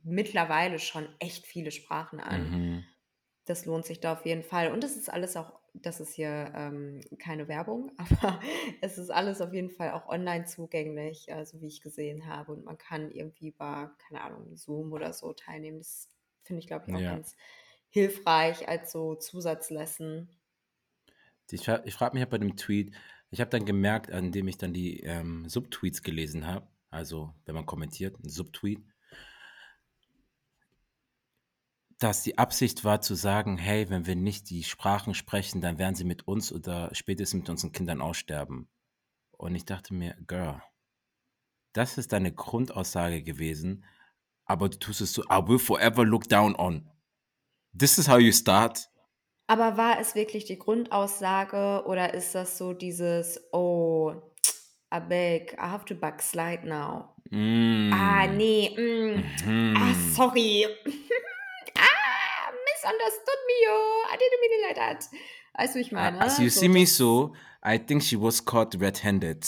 mittlerweile 0.03 0.79
schon 0.79 1.07
echt 1.19 1.45
viele 1.45 1.71
Sprachen 1.71 2.19
an. 2.19 2.49
Mhm. 2.49 2.85
Das 3.45 3.65
lohnt 3.65 3.85
sich 3.85 3.99
da 3.99 4.13
auf 4.13 4.25
jeden 4.25 4.43
Fall. 4.43 4.71
Und 4.71 4.83
es 4.83 4.95
ist 4.95 5.11
alles 5.11 5.35
auch 5.35 5.63
das 5.73 5.99
ist 5.99 6.13
hier 6.13 6.51
ähm, 6.55 7.01
keine 7.19 7.47
Werbung, 7.47 7.91
aber 7.97 8.39
es 8.81 8.97
ist 8.97 9.09
alles 9.09 9.41
auf 9.41 9.53
jeden 9.53 9.71
Fall 9.71 9.91
auch 9.91 10.07
online 10.07 10.45
zugänglich, 10.45 11.33
also 11.33 11.61
wie 11.61 11.67
ich 11.67 11.81
gesehen 11.81 12.27
habe. 12.27 12.51
Und 12.53 12.65
man 12.65 12.77
kann 12.77 13.11
irgendwie 13.11 13.51
bei, 13.51 13.89
keine 14.07 14.21
Ahnung, 14.21 14.55
Zoom 14.55 14.93
oder 14.93 15.13
so 15.13 15.33
teilnehmen. 15.33 15.79
Das 15.79 16.09
finde 16.43 16.61
ich, 16.61 16.67
glaube 16.67 16.85
ich, 16.87 16.95
auch 16.95 16.99
ja. 16.99 17.13
ganz 17.13 17.35
hilfreich 17.89 18.67
als 18.67 18.91
so 18.91 19.15
Zusatzlesson. 19.15 20.29
Ich, 21.51 21.67
ich 21.67 21.93
frage 21.93 22.17
mich 22.17 22.27
bei 22.27 22.37
dem 22.37 22.55
Tweet, 22.55 22.95
ich 23.29 23.39
habe 23.39 23.49
dann 23.49 23.65
gemerkt, 23.65 24.11
an 24.11 24.31
dem 24.31 24.47
ich 24.47 24.57
dann 24.57 24.73
die 24.73 25.01
ähm, 25.01 25.47
Subtweets 25.47 26.01
gelesen 26.01 26.47
habe, 26.47 26.67
also 26.89 27.33
wenn 27.45 27.55
man 27.55 27.65
kommentiert, 27.65 28.17
ein 28.19 28.29
Subtweet, 28.29 28.83
dass 32.03 32.21
die 32.21 32.37
Absicht 32.37 32.83
war 32.83 32.99
zu 32.99 33.15
sagen, 33.15 33.57
hey, 33.57 33.89
wenn 33.89 34.05
wir 34.05 34.17
nicht 34.17 34.49
die 34.49 34.63
Sprachen 34.63 35.13
sprechen, 35.13 35.61
dann 35.61 35.77
werden 35.77 35.95
sie 35.95 36.03
mit 36.03 36.27
uns 36.27 36.51
oder 36.51 36.93
spätestens 36.93 37.39
mit 37.39 37.49
unseren 37.49 37.71
Kindern 37.71 38.01
aussterben. 38.01 38.67
Und 39.37 39.55
ich 39.55 39.63
dachte 39.63 39.93
mir, 39.93 40.13
Girl, 40.27 40.61
das 41.71 41.97
ist 41.97 42.11
deine 42.11 42.33
Grundaussage 42.33 43.23
gewesen, 43.23 43.85
aber 44.43 44.67
du 44.67 44.77
tust 44.79 44.99
es 44.99 45.13
so, 45.13 45.23
I 45.23 45.47
will 45.47 45.59
forever 45.59 46.03
look 46.03 46.27
down 46.27 46.55
on. 46.55 46.89
This 47.77 47.97
is 47.97 48.09
how 48.09 48.19
you 48.19 48.33
start. 48.33 48.89
Aber 49.47 49.77
war 49.77 49.97
es 49.97 50.13
wirklich 50.13 50.43
die 50.43 50.59
Grundaussage 50.59 51.83
oder 51.85 52.13
ist 52.13 52.35
das 52.35 52.57
so 52.57 52.73
dieses, 52.73 53.39
oh, 53.53 54.13
I 54.93 54.99
beg, 54.99 55.53
I 55.53 55.67
have 55.67 55.85
to 55.85 55.95
backslide 55.95 56.67
now? 56.67 57.15
Mm. 57.31 57.91
Ah, 57.93 58.27
nee, 58.27 58.75
mm. 58.77 59.23
mm 59.49 59.75
Ah, 59.77 59.93
sorry. 60.13 60.67
Misunderstood 62.83 63.39
me, 63.47 63.53
yo. 63.65 63.75
I 64.11 64.17
didn't 64.17 64.41
mean 64.41 64.51
it 64.51 64.63
like 64.67 64.75
that. 64.75 65.09
Weißt 65.57 65.75
du, 65.75 65.79
ich 65.79 65.91
meine? 65.91 66.19
As 66.19 66.39
you 66.39 66.49
so, 66.49 66.61
see 66.61 66.67
me 66.67 66.85
so, 66.85 67.33
I 67.63 67.77
think 67.77 68.03
she 68.03 68.15
was 68.15 68.43
caught 68.43 68.75
red-handed. 68.79 69.45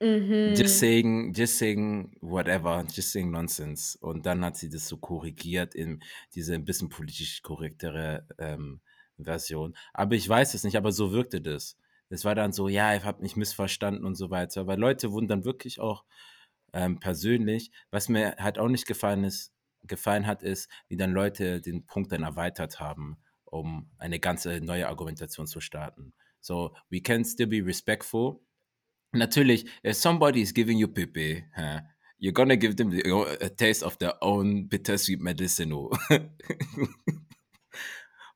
Mhm. 0.00 0.54
Just 0.54 0.78
saying, 0.78 1.32
just 1.32 1.58
saying 1.58 2.16
whatever, 2.20 2.84
just 2.92 3.12
saying 3.12 3.30
nonsense. 3.30 3.98
Und 4.00 4.26
dann 4.26 4.44
hat 4.44 4.56
sie 4.56 4.68
das 4.68 4.88
so 4.88 4.98
korrigiert 4.98 5.74
in 5.74 6.02
diese 6.34 6.54
ein 6.54 6.64
bisschen 6.64 6.88
politisch 6.88 7.42
korrektere 7.42 8.26
ähm, 8.38 8.80
Version. 9.18 9.74
Aber 9.94 10.14
ich 10.14 10.28
weiß 10.28 10.54
es 10.54 10.64
nicht, 10.64 10.76
aber 10.76 10.92
so 10.92 11.12
wirkte 11.12 11.40
das. 11.40 11.76
Es 12.08 12.24
war 12.24 12.34
dann 12.34 12.52
so, 12.52 12.68
ja, 12.68 12.94
ich 12.94 13.04
habe 13.04 13.22
mich 13.22 13.36
missverstanden 13.36 14.04
und 14.04 14.14
so 14.14 14.30
weiter. 14.30 14.66
Weil 14.66 14.78
Leute 14.78 15.12
wurden 15.12 15.28
dann 15.28 15.44
wirklich 15.44 15.80
auch 15.80 16.04
ähm, 16.72 17.00
persönlich, 17.00 17.72
was 17.90 18.08
mir 18.08 18.36
halt 18.38 18.58
auch 18.58 18.68
nicht 18.68 18.86
gefallen 18.86 19.24
ist, 19.24 19.50
gefallen 19.86 20.26
hat, 20.26 20.42
ist, 20.42 20.68
wie 20.88 20.96
dann 20.96 21.12
Leute 21.12 21.60
den 21.60 21.86
Punkt 21.86 22.12
dann 22.12 22.22
erweitert 22.22 22.80
haben, 22.80 23.18
um 23.44 23.90
eine 23.98 24.18
ganze 24.20 24.60
neue 24.60 24.88
Argumentation 24.88 25.46
zu 25.46 25.60
starten. 25.60 26.12
So, 26.40 26.74
we 26.90 27.00
can 27.00 27.24
still 27.24 27.46
be 27.46 27.64
respectful. 27.64 28.40
Natürlich, 29.12 29.66
if 29.82 29.96
somebody 29.96 30.42
is 30.42 30.52
giving 30.52 30.78
you 30.78 30.88
pipi, 30.88 31.44
huh, 31.56 31.80
you're 32.18 32.32
gonna 32.32 32.56
give 32.56 32.76
them 32.76 32.90
the, 32.90 33.02
a 33.40 33.48
taste 33.48 33.82
of 33.82 33.98
their 33.98 34.14
own 34.22 34.68
bittersweet 34.68 35.20
medicinal. 35.20 35.90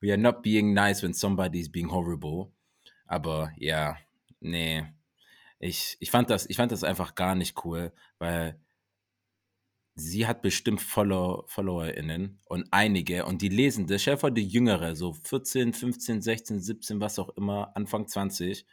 we 0.02 0.10
are 0.10 0.16
not 0.16 0.42
being 0.42 0.74
nice 0.74 1.02
when 1.02 1.12
somebody's 1.12 1.68
being 1.68 1.88
horrible. 1.88 2.52
Aber 3.06 3.52
ja, 3.56 3.96
nee. 4.40 4.84
Ich, 5.58 5.96
ich, 6.00 6.10
fand 6.10 6.30
das, 6.30 6.48
ich 6.48 6.56
fand 6.56 6.72
das 6.72 6.84
einfach 6.84 7.14
gar 7.14 7.34
nicht 7.34 7.64
cool, 7.64 7.92
weil 8.18 8.58
sie 10.00 10.26
hat 10.26 10.42
bestimmt 10.42 10.80
Follow, 10.80 11.44
FollowerInnen 11.46 12.40
und 12.46 12.66
einige 12.70 13.26
und 13.26 13.42
die 13.42 13.48
lesen 13.48 13.86
das. 13.86 14.02
Stell 14.02 14.16
die 14.32 14.46
Jüngere, 14.46 14.96
so 14.96 15.12
14, 15.12 15.72
15, 15.72 16.22
16, 16.22 16.60
17, 16.60 17.00
was 17.00 17.18
auch 17.18 17.30
immer, 17.36 17.76
Anfang 17.76 18.08
20. 18.08 18.66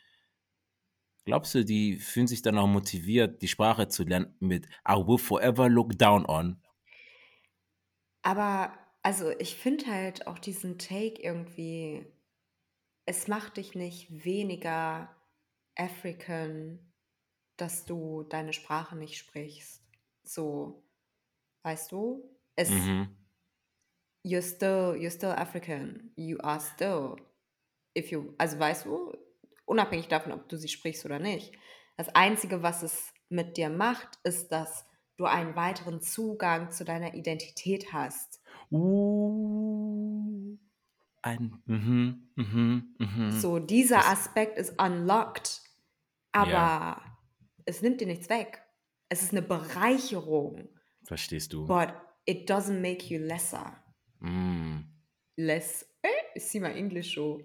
Glaubst 1.25 1.53
du, 1.55 1.65
die 1.65 1.97
fühlen 1.97 2.27
sich 2.27 2.41
dann 2.41 2.57
auch 2.57 2.67
motiviert, 2.67 3.41
die 3.41 3.49
Sprache 3.49 3.89
zu 3.89 4.03
lernen 4.03 4.35
mit 4.39 4.65
I 4.87 4.93
will 4.93 5.17
forever 5.17 5.67
look 5.67 5.97
down 5.97 6.25
on? 6.25 6.61
Aber, 8.21 8.71
also 9.03 9.29
ich 9.37 9.55
finde 9.55 9.87
halt 9.87 10.27
auch 10.27 10.39
diesen 10.39 10.79
Take 10.79 11.21
irgendwie, 11.21 12.05
es 13.05 13.27
macht 13.27 13.57
dich 13.57 13.75
nicht 13.75 14.23
weniger 14.23 15.13
African, 15.75 16.79
dass 17.57 17.85
du 17.85 18.23
deine 18.23 18.53
Sprache 18.53 18.95
nicht 18.95 19.17
sprichst. 19.17 19.83
So, 20.23 20.86
weißt 21.67 21.91
du? 21.91 22.23
Es, 22.55 22.69
Mhm. 22.69 23.09
you're 24.25 24.41
still, 24.41 24.95
you're 24.97 25.11
still 25.11 25.31
African. 25.31 26.11
You 26.15 26.37
are 26.39 26.59
still. 26.61 27.17
If 27.97 28.09
you, 28.11 28.33
also 28.37 28.57
weißt 28.57 28.85
du, 28.85 29.13
unabhängig 29.65 30.07
davon, 30.07 30.31
ob 30.31 30.47
du 30.49 30.57
sie 30.57 30.69
sprichst 30.69 31.03
oder 31.05 31.19
nicht. 31.19 31.51
Das 31.97 32.07
Einzige, 32.15 32.63
was 32.63 32.83
es 32.83 33.13
mit 33.29 33.57
dir 33.57 33.69
macht, 33.69 34.17
ist, 34.23 34.51
dass 34.51 34.85
du 35.17 35.25
einen 35.25 35.55
weiteren 35.55 35.99
Zugang 36.01 36.71
zu 36.71 36.85
deiner 36.85 37.15
Identität 37.15 37.91
hast. 37.91 38.39
Uh, 38.71 40.57
ein, 41.23 41.61
mhm, 41.65 42.29
mhm, 42.35 42.95
mhm. 42.99 43.31
So, 43.31 43.59
dieser 43.59 43.97
Das- 43.97 44.07
Aspekt 44.07 44.57
ist 44.57 44.79
unlocked, 44.81 45.61
aber 46.31 46.51
Ja. 46.51 47.01
es 47.65 47.81
nimmt 47.81 47.99
dir 47.99 48.07
nichts 48.07 48.29
weg. 48.29 48.61
Es 49.09 49.23
ist 49.23 49.31
eine 49.31 49.41
Bereicherung, 49.41 50.69
Verstehst 51.07 51.53
du? 51.53 51.65
but 51.65 51.93
it 52.25 52.49
doesn't 52.49 52.81
make 52.81 53.05
you 53.09 53.19
lesser. 53.19 53.81
Mm. 54.19 54.79
Less, 55.37 55.83
äh, 56.01 56.09
ich 56.35 56.43
zieh 56.45 56.59
mal 56.59 56.75
Englisch 56.75 57.15
so. 57.15 57.39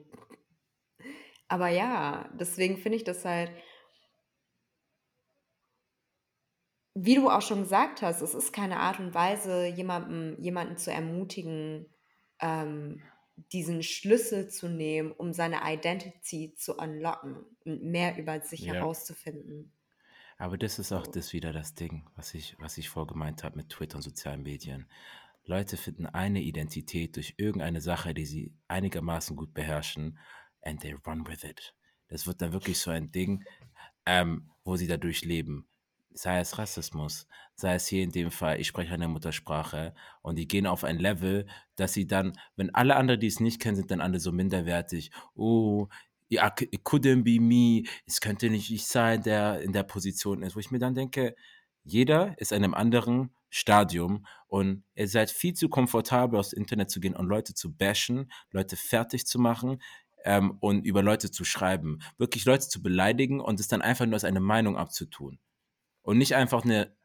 Aber 1.48 1.68
ja, 1.68 2.31
deswegen 2.38 2.79
finde 2.79 2.96
ich 2.96 3.05
das 3.05 3.25
halt, 3.25 3.53
wie 6.94 7.14
du 7.14 7.29
auch 7.31 7.42
schon 7.42 7.62
gesagt 7.62 8.03
hast, 8.03 8.20
es 8.20 8.35
ist 8.35 8.53
keine 8.53 8.79
Art 8.81 8.98
und 9.01 9.14
Weise, 9.14 9.66
jemanden, 9.66 10.40
jemanden 10.42 10.77
zu 10.77 10.90
ermutigen, 10.92 11.87
ähm, 12.40 13.01
diesen 13.53 13.83
Schlüssel 13.83 14.48
zu 14.48 14.68
nehmen, 14.68 15.11
um 15.12 15.33
seine 15.33 15.61
Identity 15.64 16.55
zu 16.55 16.77
unlocken 16.77 17.44
und 17.64 17.83
mehr 17.85 18.18
über 18.18 18.40
sich 18.40 18.61
Ja. 18.61 18.75
herauszufinden. 18.75 19.72
Aber 20.38 20.59
das 20.59 20.79
ist 20.79 20.92
auch 20.92 21.07
das 21.07 21.33
wieder 21.33 21.53
das 21.53 21.75
Ding, 21.75 22.09
was 22.16 22.35
ich, 22.35 22.57
was 22.59 22.79
ich 22.79 22.88
vorgemeint 22.88 23.45
habe 23.45 23.57
mit 23.57 23.68
Twitter 23.68 23.97
und 23.97 24.03
sozialen 24.03 24.42
Medien. 24.42 24.87
Leute 25.45 25.77
finden 25.77 26.07
eine 26.07 26.40
Identität 26.40 27.16
durch 27.16 27.35
irgendeine 27.37 27.81
Sache, 27.81 28.14
die 28.14 28.27
sie 28.27 28.55
einigermaßen 28.68 29.37
gut 29.37 29.55
beherrschen, 29.55 30.18
and 30.62 30.81
they 30.81 30.92
run 31.07 31.27
with 31.27 31.45
it. 31.45 31.75
Das 32.09 32.27
wird 32.27 32.42
dann 32.42 32.53
wirklich 32.53 32.79
so 32.79 32.90
ein 32.90 33.11
Ding, 33.11 33.45
ähm, 34.07 34.51
wo 34.64 34.77
sie 34.77 34.87
dadurch 34.87 35.25
leben. 35.25 35.66
Sei 36.14 36.38
es 36.40 36.59
Rassismus, 36.59 37.27
sei 37.55 37.75
es 37.75 37.87
hier 37.87 38.03
in 38.03 38.12
dem 38.12 38.31
Fall, 38.31 38.61
ich 38.61 38.66
spreche 38.66 38.92
eine 38.92 39.09
Muttersprache 39.09 39.95
und 40.21 40.37
die 40.37 40.47
gehen 40.47 40.66
auf 40.66 40.85
ein 40.85 40.99
Level, 40.99 41.47
dass 41.77 41.95
sie 41.95 42.07
dann, 42.07 42.38
wenn 42.55 42.75
alle 42.75 42.97
anderen, 42.97 43.18
die 43.18 43.29
es 43.29 43.40
nicht 43.40 43.62
kennen, 43.62 43.77
sind 43.77 43.90
dann 43.90 44.03
alle 44.03 44.21
so 44.21 44.31
minderwertig. 44.31 45.11
Oh, 45.35 45.88
ja, 46.33 46.51
it 46.59 46.83
couldn't 46.83 47.25
be 47.25 47.38
me, 47.38 47.83
es 48.07 48.21
könnte 48.21 48.49
nicht 48.49 48.71
ich 48.71 48.87
sein, 48.87 49.23
der 49.23 49.61
in 49.61 49.73
der 49.73 49.83
Position 49.83 50.42
ist, 50.42 50.57
wo 50.57 50.61
ich 50.61 50.71
mir 50.71 50.79
dann 50.79 50.95
denke, 50.95 51.37
jeder 51.85 52.38
ist 52.38 52.53
in 52.53 52.64
einem 52.64 52.75
anderen 52.75 53.35
Stadium 53.51 54.25
und 54.47 54.85
ihr 54.95 55.09
seid 55.09 55.31
viel 55.31 55.53
zu 55.53 55.68
komfortabel, 55.68 56.40
aufs 56.40 56.55
Internet 56.55 56.90
zu 56.90 57.01
gehen 57.01 57.14
und 57.14 57.27
Leute 57.27 57.53
zu 57.53 57.77
bashen, 57.77 58.33
Leute 58.51 58.77
fertig 58.77 59.27
zu 59.27 59.38
machen 59.38 59.83
ähm, 60.25 60.57
und 60.61 60.87
über 60.87 61.03
Leute 61.03 61.31
zu 61.31 61.45
schreiben, 61.45 61.99
wirklich 62.16 62.47
Leute 62.47 62.66
zu 62.66 62.83
beleidigen 62.83 63.40
und 63.40 63.61
es 63.61 63.68
dann 63.68 63.83
einfach 63.83 64.07
nur 64.07 64.14
als 64.14 64.25
eine 64.25 64.40
Meinung 64.40 64.79
abzutun. 64.79 65.38
Und 66.01 66.16
nicht 66.16 66.35
einfach 66.35 66.64
eine 66.64 66.97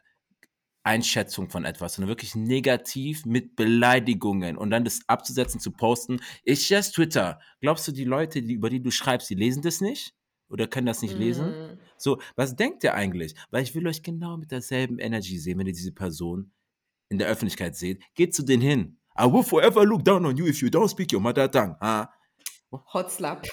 Einschätzung 0.87 1.49
von 1.49 1.65
etwas, 1.65 1.95
sondern 1.95 2.09
wirklich 2.09 2.33
negativ 2.33 3.25
mit 3.25 3.57
Beleidigungen 3.57 4.57
und 4.57 4.71
dann 4.71 4.85
das 4.85 5.01
abzusetzen, 5.07 5.59
zu 5.59 5.71
posten. 5.71 6.21
Ist 6.43 6.69
just 6.69 6.95
Twitter. 6.95 7.39
Glaubst 7.59 7.87
du, 7.87 7.91
die 7.91 8.05
Leute, 8.05 8.41
die, 8.41 8.53
über 8.53 8.69
die 8.69 8.81
du 8.81 8.89
schreibst, 8.89 9.29
die 9.29 9.35
lesen 9.35 9.61
das 9.61 9.81
nicht? 9.81 10.15
Oder 10.49 10.65
können 10.67 10.87
das 10.87 11.01
nicht 11.01 11.17
lesen? 11.17 11.49
Mm. 11.49 11.79
So, 11.97 12.21
was 12.37 12.55
denkt 12.55 12.85
ihr 12.85 12.93
eigentlich? 12.93 13.35
Weil 13.51 13.63
ich 13.63 13.75
will 13.75 13.85
euch 13.85 14.01
genau 14.01 14.37
mit 14.37 14.49
derselben 14.51 14.97
Energy 14.97 15.37
sehen, 15.37 15.59
wenn 15.59 15.67
ihr 15.67 15.73
diese 15.73 15.91
Person 15.91 16.51
in 17.09 17.17
der 17.17 17.27
Öffentlichkeit 17.27 17.75
seht. 17.75 18.01
Geht 18.15 18.33
zu 18.33 18.43
denen 18.43 18.61
hin. 18.61 18.97
I 19.19 19.25
will 19.25 19.43
forever 19.43 19.83
look 19.83 20.05
down 20.05 20.25
on 20.25 20.37
you 20.37 20.45
if 20.45 20.61
you 20.61 20.69
don't 20.69 20.89
speak 20.89 21.11
your 21.11 21.19
mother 21.19 21.51
tongue. 21.51 21.75
Ah, 21.81 22.07
Hot 22.93 23.11
slap. 23.11 23.45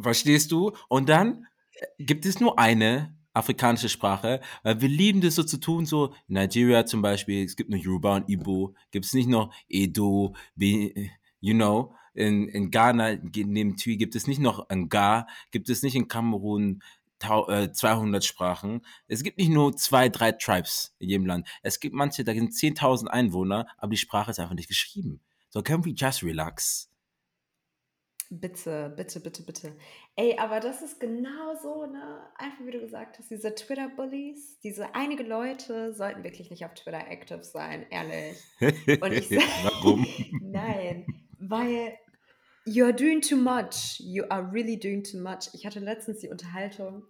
verstehst 0.00 0.50
du? 0.50 0.72
Und 0.88 1.08
dann 1.08 1.46
äh, 1.72 2.04
gibt 2.04 2.26
es 2.26 2.40
nur 2.40 2.58
eine 2.58 3.16
afrikanische 3.40 3.88
Sprache, 3.88 4.40
weil 4.62 4.80
wir 4.80 4.88
lieben 4.88 5.20
das 5.20 5.34
so 5.34 5.42
zu 5.42 5.58
tun, 5.58 5.86
so 5.86 6.14
in 6.28 6.34
Nigeria 6.34 6.86
zum 6.86 7.02
Beispiel, 7.02 7.44
es 7.44 7.56
gibt 7.56 7.70
nur 7.70 7.78
Yoruba 7.80 8.16
und 8.16 8.28
Igbo, 8.28 8.74
gibt 8.92 9.04
es 9.06 9.12
nicht 9.12 9.28
noch 9.28 9.52
Edo, 9.68 10.34
you 10.56 11.54
know, 11.54 11.94
in, 12.14 12.48
in 12.48 12.70
Ghana, 12.70 13.16
neben 13.22 13.76
Twi, 13.76 13.96
gibt 13.96 14.14
es 14.14 14.26
nicht 14.26 14.40
noch 14.40 14.68
Nga, 14.68 15.26
gibt 15.50 15.68
es 15.70 15.82
nicht 15.82 15.94
in 15.94 16.08
Kamerun 16.08 16.82
tau- 17.18 17.48
äh, 17.48 17.72
200 17.72 18.24
Sprachen. 18.24 18.82
Es 19.06 19.22
gibt 19.22 19.38
nicht 19.38 19.50
nur 19.50 19.76
zwei, 19.76 20.08
drei 20.08 20.32
Tribes 20.32 20.94
in 20.98 21.08
jedem 21.08 21.26
Land. 21.26 21.46
Es 21.62 21.78
gibt 21.80 21.94
manche, 21.94 22.24
da 22.24 22.32
sind 22.34 22.52
10.000 22.52 23.06
Einwohner, 23.08 23.66
aber 23.78 23.90
die 23.90 23.96
Sprache 23.96 24.32
ist 24.32 24.40
einfach 24.40 24.54
nicht 24.54 24.68
geschrieben. 24.68 25.20
So 25.50 25.62
can 25.62 25.84
we 25.84 25.90
just 25.90 26.22
relax? 26.22 26.89
Bitte, 28.32 28.94
bitte, 28.96 29.18
bitte, 29.18 29.42
bitte. 29.42 29.76
Ey, 30.14 30.38
aber 30.38 30.60
das 30.60 30.82
ist 30.82 31.00
genau 31.00 31.56
so, 31.60 31.86
ne? 31.86 32.20
Einfach 32.36 32.64
wie 32.64 32.70
du 32.70 32.78
gesagt 32.78 33.18
hast, 33.18 33.28
diese 33.28 33.52
Twitter-Bullies, 33.52 34.60
diese 34.60 34.94
einige 34.94 35.24
Leute 35.24 35.92
sollten 35.92 36.22
wirklich 36.22 36.48
nicht 36.48 36.64
auf 36.64 36.74
Twitter 36.74 37.08
active 37.08 37.42
sein, 37.42 37.86
ehrlich. 37.90 38.38
Und 38.60 39.12
ich 39.12 39.30
Warum? 39.64 40.06
Nein, 40.42 41.06
weil 41.40 41.98
you 42.66 42.84
are 42.84 42.94
doing 42.94 43.20
too 43.20 43.36
much. 43.36 43.98
You 43.98 44.22
are 44.28 44.48
really 44.52 44.78
doing 44.78 45.02
too 45.02 45.18
much. 45.18 45.50
Ich 45.52 45.66
hatte 45.66 45.80
letztens 45.80 46.20
die 46.20 46.28
Unterhaltung 46.28 47.02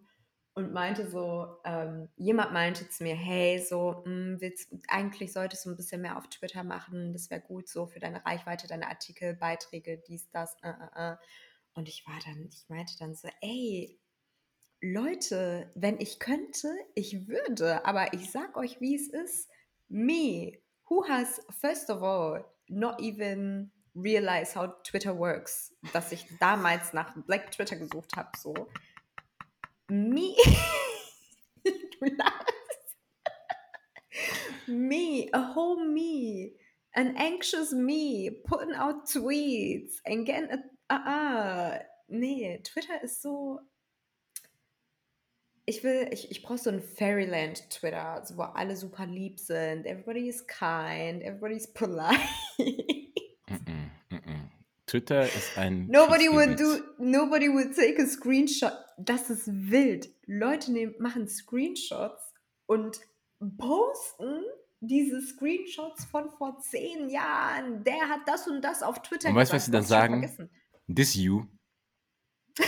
und 0.55 0.73
meinte 0.73 1.09
so, 1.09 1.59
ähm, 1.65 2.09
jemand 2.17 2.53
meinte 2.53 2.89
zu 2.89 3.03
mir, 3.03 3.15
hey, 3.15 3.59
so, 3.59 4.03
mh, 4.05 4.41
willst, 4.41 4.73
eigentlich 4.89 5.33
solltest 5.33 5.65
du 5.65 5.71
ein 5.71 5.77
bisschen 5.77 6.03
mehr 6.03 6.19
auf 6.19 6.29
Twitter 6.29 6.65
machen, 6.65 7.13
das 7.13 7.31
wäre 7.31 7.41
gut 7.41 7.69
so 7.69 7.87
für 7.87 8.01
deine 8.01 8.25
Reichweite, 8.25 8.67
deine 8.67 8.89
Artikel, 8.89 9.35
Beiträge, 9.35 10.03
dies, 10.09 10.29
das, 10.31 10.57
äh, 10.63 10.71
äh, 10.71 11.13
äh. 11.13 11.17
Und 11.75 11.89
ich 11.89 12.05
war 12.07 12.19
dann, 12.25 12.49
ich 12.51 12.69
meinte 12.69 12.95
dann 12.99 13.15
so, 13.15 13.29
ey, 13.41 13.99
Leute, 14.83 15.71
wenn 15.75 16.01
ich 16.01 16.19
könnte, 16.19 16.75
ich 16.95 17.29
würde, 17.29 17.85
aber 17.85 18.13
ich 18.13 18.31
sag 18.31 18.57
euch, 18.57 18.81
wie 18.81 18.97
es 18.97 19.09
ist. 19.09 19.49
Me, 19.89 20.59
who 20.89 21.07
has, 21.07 21.41
first 21.61 21.91
of 21.91 22.03
all, 22.03 22.45
not 22.69 23.01
even 23.01 23.71
realized 23.95 24.57
how 24.57 24.69
Twitter 24.83 25.17
works, 25.17 25.75
dass 25.93 26.13
ich 26.13 26.27
damals 26.39 26.93
nach 26.93 27.15
Black 27.27 27.51
Twitter 27.53 27.77
gesucht 27.77 28.17
habe, 28.17 28.31
so. 28.39 28.55
Me, 29.90 30.37
du 31.64 31.72
lachst. 32.16 32.96
me, 34.68 35.29
a 35.33 35.42
whole 35.42 35.85
me, 35.85 36.53
an 36.94 37.14
anxious 37.16 37.72
me, 37.72 38.31
putting 38.46 38.74
out 38.74 39.09
tweets 39.09 39.94
and 40.07 40.24
getting 40.24 40.50
a, 40.50 40.59
ah, 40.90 41.03
ah. 41.07 41.79
nee, 42.09 42.61
Twitter 42.62 43.00
ist 43.03 43.20
so, 43.20 43.59
ich 45.66 45.83
will, 45.83 46.09
ich, 46.12 46.31
ich 46.31 46.42
brauche 46.42 46.59
so 46.59 46.70
ein 46.70 46.81
Fairyland 46.81 47.68
Twitter, 47.70 48.22
so 48.24 48.37
wo 48.37 48.42
alle 48.42 48.76
super 48.76 49.07
lieb 49.07 49.40
sind, 49.40 49.87
everybody 49.87 50.29
is 50.29 50.46
kind, 50.46 51.20
everybody 51.22 51.57
is 51.57 51.72
polite. 51.72 52.20
Twitter 54.87 55.22
ist 55.22 55.57
ein 55.57 55.87
Nobody 55.88 56.29
would 56.29 56.57
do, 56.57 56.81
nobody 56.98 57.48
would 57.48 57.74
take 57.76 57.98
a 58.00 58.07
screenshot. 58.07 58.76
Das 59.05 59.31
ist 59.31 59.49
wild. 59.71 60.11
Leute 60.27 60.73
nehmen, 60.73 60.95
machen 60.99 61.27
Screenshots 61.27 62.35
und 62.67 63.01
posten 63.57 64.43
diese 64.81 65.21
Screenshots 65.23 66.05
von 66.05 66.31
vor 66.31 66.59
zehn 66.61 67.09
Jahren. 67.09 67.83
Der 67.85 68.09
hat 68.09 68.21
das 68.27 68.47
und 68.47 68.63
das 68.63 68.83
auf 68.83 69.01
Twitter 69.03 69.31
Und 69.31 69.37
weißt 69.37 69.53
du, 69.53 69.57
was 69.57 69.65
sie 69.67 69.71
dann 69.71 69.85
sagen? 69.85 70.51
This 70.95 71.15
you. 71.15 71.47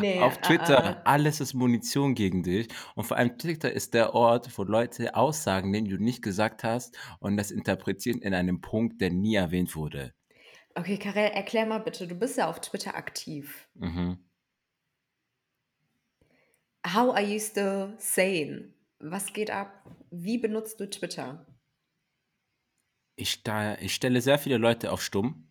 Nee, 0.00 0.20
Auf 0.20 0.38
uh 0.38 0.40
Twitter, 0.40 0.78
-uh. 0.78 1.02
alles 1.04 1.40
ist 1.40 1.52
Munition 1.52 2.14
gegen 2.14 2.42
dich. 2.42 2.68
Und 2.94 3.04
vor 3.04 3.18
allem 3.18 3.36
Twitter 3.36 3.70
ist 3.70 3.92
der 3.92 4.14
Ort, 4.14 4.48
wo 4.56 4.62
Leute 4.62 5.14
Aussagen 5.14 5.70
nehmen, 5.70 5.86
die 5.86 5.96
du 5.96 6.02
nicht 6.02 6.22
gesagt 6.22 6.64
hast 6.64 6.96
und 7.20 7.36
das 7.36 7.50
interpretieren 7.50 8.20
in 8.22 8.32
einem 8.32 8.62
Punkt, 8.62 9.02
der 9.02 9.10
nie 9.10 9.34
erwähnt 9.34 9.76
wurde. 9.76 10.14
Okay, 10.74 10.98
Karel, 10.98 11.30
erklär 11.32 11.66
mal 11.66 11.78
bitte, 11.78 12.06
du 12.06 12.14
bist 12.14 12.38
ja 12.38 12.48
auf 12.48 12.60
Twitter 12.60 12.94
aktiv. 12.94 13.68
Mhm. 13.74 14.18
How 16.86 17.14
are 17.14 17.22
you 17.22 17.38
still 17.38 17.94
sane? 17.98 18.72
Was 18.98 19.32
geht 19.32 19.50
ab? 19.50 19.84
Wie 20.10 20.38
benutzt 20.38 20.80
du 20.80 20.88
Twitter? 20.88 21.46
Ich, 23.16 23.42
da, 23.42 23.76
ich 23.78 23.94
stelle 23.94 24.20
sehr 24.20 24.38
viele 24.38 24.58
Leute 24.58 24.90
auf 24.90 25.02
stumm. 25.02 25.48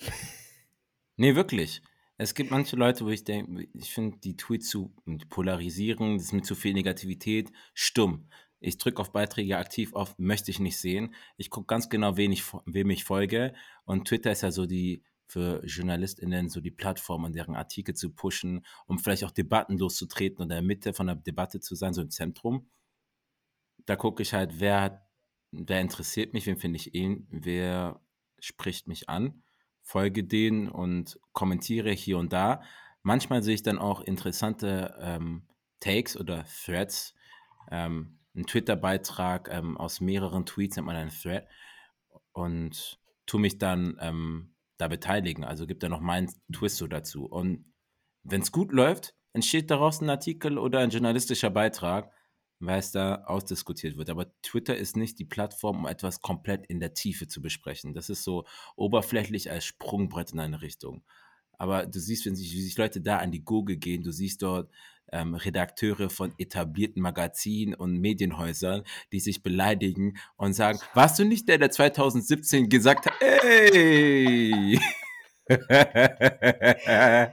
nee, 1.16 1.34
wirklich. 1.34 1.82
Es 2.18 2.34
gibt 2.34 2.50
manche 2.50 2.76
Leute, 2.76 3.04
wo 3.04 3.10
ich 3.10 3.24
denke, 3.24 3.68
ich 3.74 3.92
finde 3.92 4.18
die 4.18 4.36
Tweets 4.36 4.68
zu 4.68 4.94
polarisieren, 5.28 6.16
das 6.16 6.26
ist 6.26 6.32
mit 6.32 6.46
zu 6.46 6.54
viel 6.54 6.72
Negativität, 6.72 7.52
stumm. 7.74 8.28
Ich 8.60 8.78
drücke 8.78 9.00
auf 9.00 9.12
Beiträge 9.12 9.58
aktiv 9.58 9.94
auf, 9.94 10.18
möchte 10.18 10.50
ich 10.50 10.60
nicht 10.60 10.78
sehen. 10.78 11.14
Ich 11.36 11.50
gucke 11.50 11.66
ganz 11.66 11.88
genau, 11.88 12.16
wen 12.16 12.32
ich, 12.32 12.44
wem 12.64 12.90
ich 12.90 13.04
folge. 13.04 13.54
Und 13.84 14.08
Twitter 14.08 14.32
ist 14.32 14.42
ja 14.42 14.50
so 14.50 14.66
die 14.66 15.02
für 15.28 15.64
JournalistInnen 15.66 16.48
so 16.48 16.60
die 16.60 16.70
Plattform, 16.70 17.24
an 17.24 17.32
deren 17.32 17.56
Artikel 17.56 17.94
zu 17.94 18.10
pushen, 18.10 18.64
um 18.86 18.98
vielleicht 18.98 19.24
auch 19.24 19.32
Debatten 19.32 19.76
loszutreten 19.76 20.38
und 20.38 20.44
in 20.44 20.48
der 20.50 20.62
Mitte 20.62 20.94
von 20.94 21.08
der 21.08 21.16
Debatte 21.16 21.60
zu 21.60 21.74
sein, 21.74 21.94
so 21.94 22.00
im 22.00 22.10
Zentrum. 22.10 22.70
Da 23.86 23.96
gucke 23.96 24.22
ich 24.22 24.32
halt, 24.32 24.60
wer 24.60 25.06
wer 25.52 25.80
interessiert 25.80 26.32
mich, 26.32 26.46
wen 26.46 26.58
finde 26.58 26.76
ich 26.76 26.94
ihn, 26.94 27.26
wer 27.30 28.00
spricht 28.38 28.88
mich 28.88 29.08
an, 29.08 29.42
folge 29.82 30.24
denen 30.24 30.68
und 30.68 31.18
kommentiere 31.32 31.90
hier 31.90 32.18
und 32.18 32.32
da. 32.32 32.62
Manchmal 33.02 33.42
sehe 33.42 33.54
ich 33.54 33.62
dann 33.62 33.78
auch 33.78 34.00
interessante 34.00 34.96
ähm, 35.00 35.46
Takes 35.80 36.16
oder 36.16 36.44
Threads. 36.64 37.14
Ähm, 37.70 38.18
ein 38.36 38.46
Twitter-Beitrag 38.46 39.48
ähm, 39.50 39.76
aus 39.76 40.00
mehreren 40.00 40.46
Tweets 40.46 40.76
nennt 40.76 40.86
man 40.86 40.96
einen 40.96 41.10
Thread 41.10 41.46
und 42.32 43.00
tu 43.26 43.38
mich 43.38 43.58
dann 43.58 43.96
ähm, 44.00 44.54
da 44.76 44.88
beteiligen. 44.88 45.44
Also 45.44 45.66
gibt 45.66 45.82
da 45.82 45.88
noch 45.88 46.00
meinen 46.00 46.30
Twist 46.52 46.76
so 46.76 46.86
dazu. 46.86 47.24
Und 47.26 47.72
wenn 48.22 48.42
es 48.42 48.52
gut 48.52 48.72
läuft, 48.72 49.14
entsteht 49.32 49.70
daraus 49.70 50.00
ein 50.00 50.10
Artikel 50.10 50.58
oder 50.58 50.80
ein 50.80 50.90
journalistischer 50.90 51.50
Beitrag 51.50 52.12
weil 52.58 52.78
es 52.78 52.90
da 52.90 53.24
ausdiskutiert 53.24 53.96
wird. 53.96 54.10
Aber 54.10 54.26
Twitter 54.42 54.76
ist 54.76 54.96
nicht 54.96 55.18
die 55.18 55.24
Plattform, 55.24 55.80
um 55.80 55.86
etwas 55.86 56.20
komplett 56.20 56.66
in 56.66 56.80
der 56.80 56.94
Tiefe 56.94 57.28
zu 57.28 57.42
besprechen. 57.42 57.94
Das 57.94 58.08
ist 58.08 58.24
so 58.24 58.44
oberflächlich 58.76 59.50
als 59.50 59.64
Sprungbrett 59.64 60.32
in 60.32 60.40
eine 60.40 60.62
Richtung. 60.62 61.04
Aber 61.58 61.86
du 61.86 61.98
siehst, 62.00 62.26
wenn 62.26 62.36
sich, 62.36 62.52
wie 62.52 62.62
sich 62.62 62.76
Leute 62.76 63.00
da 63.00 63.18
an 63.18 63.30
die 63.32 63.44
Google 63.44 63.76
gehen, 63.76 64.02
du 64.02 64.12
siehst 64.12 64.42
dort 64.42 64.70
ähm, 65.12 65.34
Redakteure 65.34 66.10
von 66.10 66.34
etablierten 66.38 67.00
Magazinen 67.02 67.74
und 67.74 67.98
Medienhäusern, 67.98 68.82
die 69.12 69.20
sich 69.20 69.42
beleidigen 69.42 70.18
und 70.36 70.54
sagen, 70.54 70.78
warst 70.94 71.18
du 71.18 71.24
nicht 71.24 71.48
der, 71.48 71.58
der 71.58 71.70
2017 71.70 72.68
gesagt 72.68 73.06
hat, 73.06 73.14
ey! 73.22 74.80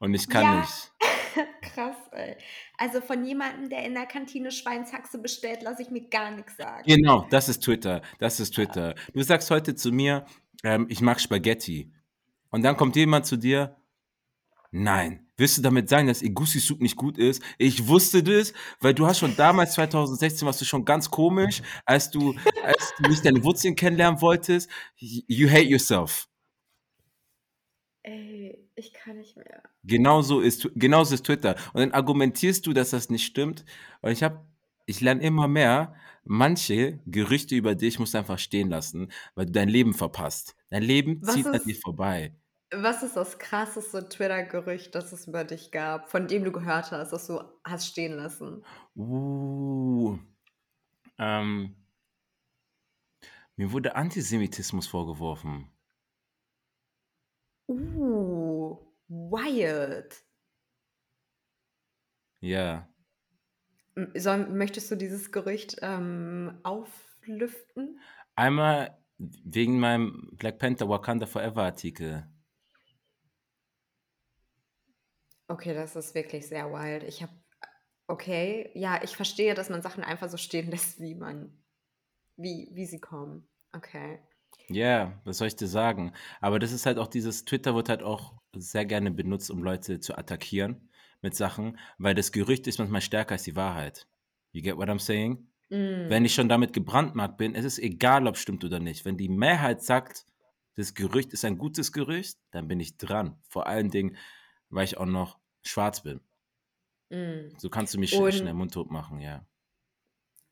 und 0.00 0.14
ich 0.14 0.28
kann 0.28 0.42
Ja. 0.42 0.60
nicht. 0.60 0.92
Krass, 1.74 1.96
ey. 2.12 2.36
Also 2.78 3.00
von 3.02 3.24
jemandem, 3.24 3.68
der 3.68 3.84
in 3.84 3.94
der 3.94 4.06
Kantine 4.06 4.50
Schweinshaxe 4.50 5.18
bestellt, 5.18 5.62
lasse 5.62 5.82
ich 5.82 5.90
mir 5.90 6.08
gar 6.08 6.30
nichts 6.30 6.56
sagen. 6.56 6.84
Genau, 6.86 7.26
das 7.30 7.50
ist 7.50 7.62
Twitter. 7.62 8.00
Das 8.18 8.40
ist 8.40 8.54
Twitter. 8.54 8.94
Du 9.12 9.22
sagst 9.22 9.50
heute 9.50 9.74
zu 9.74 9.92
mir, 9.92 10.24
ähm, 10.64 10.86
ich 10.88 11.00
mag 11.00 11.20
Spaghetti. 11.20 11.92
Und 12.50 12.62
dann 12.62 12.76
kommt 12.76 12.96
jemand 12.96 13.26
zu 13.26 13.36
dir, 13.36 13.76
nein. 14.70 15.26
Willst 15.38 15.58
du 15.58 15.62
damit 15.62 15.90
sagen, 15.90 16.06
dass 16.06 16.22
Egusi 16.22 16.60
Soup 16.60 16.80
nicht 16.80 16.96
gut 16.96 17.18
ist? 17.18 17.42
Ich 17.58 17.86
wusste 17.86 18.22
das, 18.22 18.54
weil 18.80 18.94
du 18.94 19.06
hast 19.06 19.18
schon 19.18 19.36
damals 19.36 19.74
2016 19.74 20.46
warst 20.46 20.62
du 20.62 20.64
schon 20.64 20.86
ganz 20.86 21.10
komisch, 21.10 21.60
als 21.84 22.10
du, 22.10 22.34
als 22.64 22.94
du 22.98 23.10
nicht 23.10 23.24
deine 23.24 23.44
Wurzeln 23.44 23.76
kennenlernen 23.76 24.22
wolltest. 24.22 24.70
You 24.96 25.50
hate 25.50 25.66
yourself. 25.66 26.26
Ey, 28.02 28.66
ich 28.76 28.94
kann 28.94 29.18
nicht 29.18 29.36
mehr. 29.36 29.62
Genauso 29.82 30.40
ist, 30.40 30.70
genauso 30.74 31.14
ist 31.14 31.26
Twitter. 31.26 31.56
Und 31.74 31.80
dann 31.80 31.92
argumentierst 31.92 32.66
du, 32.66 32.72
dass 32.72 32.90
das 32.90 33.10
nicht 33.10 33.26
stimmt. 33.26 33.64
Und 34.00 34.12
ich 34.12 34.22
habe, 34.22 34.46
ich 34.86 35.02
lerne 35.02 35.22
immer 35.22 35.48
mehr, 35.48 35.94
manche 36.26 37.00
Gerüchte 37.06 37.54
über 37.56 37.74
dich 37.74 37.98
musst 37.98 38.14
du 38.14 38.18
einfach 38.18 38.38
stehen 38.38 38.68
lassen, 38.70 39.10
weil 39.34 39.46
du 39.46 39.52
dein 39.52 39.68
Leben 39.68 39.94
verpasst. 39.94 40.56
Dein 40.70 40.82
Leben 40.82 41.20
Was 41.22 41.34
zieht 41.34 41.46
an 41.46 41.54
ist- 41.54 41.66
dir 41.66 41.76
vorbei. 41.76 42.34
Was 42.72 43.04
ist 43.04 43.16
das 43.16 43.38
krasseste 43.38 44.08
Twitter-Gerücht, 44.08 44.92
das 44.94 45.12
es 45.12 45.28
über 45.28 45.44
dich 45.44 45.70
gab, 45.70 46.10
von 46.10 46.26
dem 46.26 46.42
du 46.44 46.50
gehört 46.50 46.90
hast, 46.90 47.12
das 47.12 47.28
du 47.28 47.40
hast 47.64 47.86
stehen 47.86 48.14
lassen? 48.14 48.64
Uh, 48.96 50.18
ähm, 51.18 51.76
mir 53.54 53.70
wurde 53.72 53.94
Antisemitismus 53.94 54.88
vorgeworfen. 54.88 55.70
Uh, 57.68 58.76
wild. 59.08 60.24
Ja. 62.40 62.88
Soll, 64.14 64.46
möchtest 64.48 64.90
du 64.90 64.96
dieses 64.96 65.32
Gerücht 65.32 65.76
ähm, 65.80 66.60
auflüften? 66.62 67.98
Einmal 68.34 68.98
wegen 69.18 69.80
meinem 69.80 70.28
Black 70.32 70.58
Panther 70.58 70.88
Wakanda 70.88 71.26
Forever 71.26 71.62
Artikel. 71.62 72.28
Okay, 75.48 75.72
das 75.72 75.96
ist 75.96 76.14
wirklich 76.14 76.46
sehr 76.46 76.70
wild. 76.72 77.04
Ich 77.04 77.22
habe, 77.22 77.32
okay, 78.06 78.70
ja, 78.74 79.02
ich 79.02 79.16
verstehe, 79.16 79.54
dass 79.54 79.70
man 79.70 79.80
Sachen 79.80 80.04
einfach 80.04 80.28
so 80.28 80.36
stehen 80.36 80.70
lässt, 80.70 81.00
wie 81.00 81.14
man, 81.14 81.56
wie, 82.36 82.68
wie 82.72 82.84
sie 82.84 83.00
kommen. 83.00 83.48
Okay. 83.72 84.20
Ja, 84.68 85.18
was 85.24 85.38
soll 85.38 85.46
ich 85.46 85.56
dir 85.56 85.68
sagen? 85.68 86.12
Aber 86.40 86.58
das 86.58 86.72
ist 86.72 86.84
halt 86.84 86.98
auch 86.98 87.06
dieses, 87.06 87.46
Twitter 87.46 87.74
wird 87.74 87.88
halt 87.88 88.02
auch 88.02 88.34
sehr 88.54 88.84
gerne 88.84 89.10
benutzt, 89.10 89.50
um 89.50 89.62
Leute 89.62 90.00
zu 90.00 90.18
attackieren 90.18 90.90
mit 91.22 91.34
Sachen, 91.34 91.78
weil 91.98 92.14
das 92.14 92.32
Gerücht 92.32 92.66
ist 92.66 92.78
manchmal 92.78 93.00
stärker 93.00 93.32
als 93.32 93.42
die 93.44 93.56
Wahrheit. 93.56 94.06
You 94.52 94.62
get 94.62 94.76
what 94.76 94.88
I'm 94.88 94.98
saying? 95.00 95.48
Mm. 95.68 96.08
Wenn 96.08 96.24
ich 96.24 96.34
schon 96.34 96.48
damit 96.48 96.72
gebrandmarkt 96.72 97.36
bin, 97.38 97.54
es 97.54 97.64
ist 97.64 97.78
egal, 97.78 98.26
ob 98.26 98.36
es 98.36 98.40
stimmt 98.42 98.64
oder 98.64 98.78
nicht. 98.78 99.04
Wenn 99.04 99.16
die 99.16 99.28
Mehrheit 99.28 99.82
sagt, 99.82 100.24
das 100.76 100.94
Gerücht 100.94 101.32
ist 101.32 101.44
ein 101.44 101.58
gutes 101.58 101.92
Gerücht, 101.92 102.38
dann 102.52 102.68
bin 102.68 102.78
ich 102.80 102.96
dran. 102.98 103.38
Vor 103.48 103.66
allen 103.66 103.90
Dingen, 103.90 104.16
weil 104.68 104.84
ich 104.84 104.96
auch 104.98 105.06
noch 105.06 105.38
schwarz 105.62 106.02
bin. 106.02 106.20
Mm. 107.10 107.56
So 107.58 107.68
kannst 107.70 107.94
du 107.94 107.98
mich 107.98 108.14
Und- 108.14 108.32
schnell 108.32 108.54
mundtot 108.54 108.90
machen, 108.90 109.20
ja. 109.20 109.44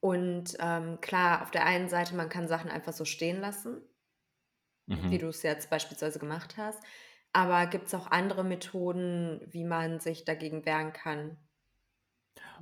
Und 0.00 0.56
ähm, 0.60 1.00
klar, 1.00 1.42
auf 1.42 1.50
der 1.50 1.64
einen 1.64 1.88
Seite, 1.88 2.14
man 2.14 2.28
kann 2.28 2.46
Sachen 2.46 2.70
einfach 2.70 2.92
so 2.92 3.04
stehen 3.06 3.40
lassen, 3.40 3.80
wie 4.86 4.96
Mhm. 4.96 5.18
du 5.18 5.28
es 5.28 5.42
jetzt 5.42 5.70
beispielsweise 5.70 6.18
gemacht 6.18 6.58
hast. 6.58 6.82
Aber 7.34 7.66
gibt 7.66 7.88
es 7.88 7.94
auch 7.94 8.06
andere 8.10 8.44
Methoden, 8.44 9.40
wie 9.50 9.64
man 9.64 9.98
sich 10.00 10.24
dagegen 10.24 10.64
wehren 10.64 10.92
kann? 10.92 11.36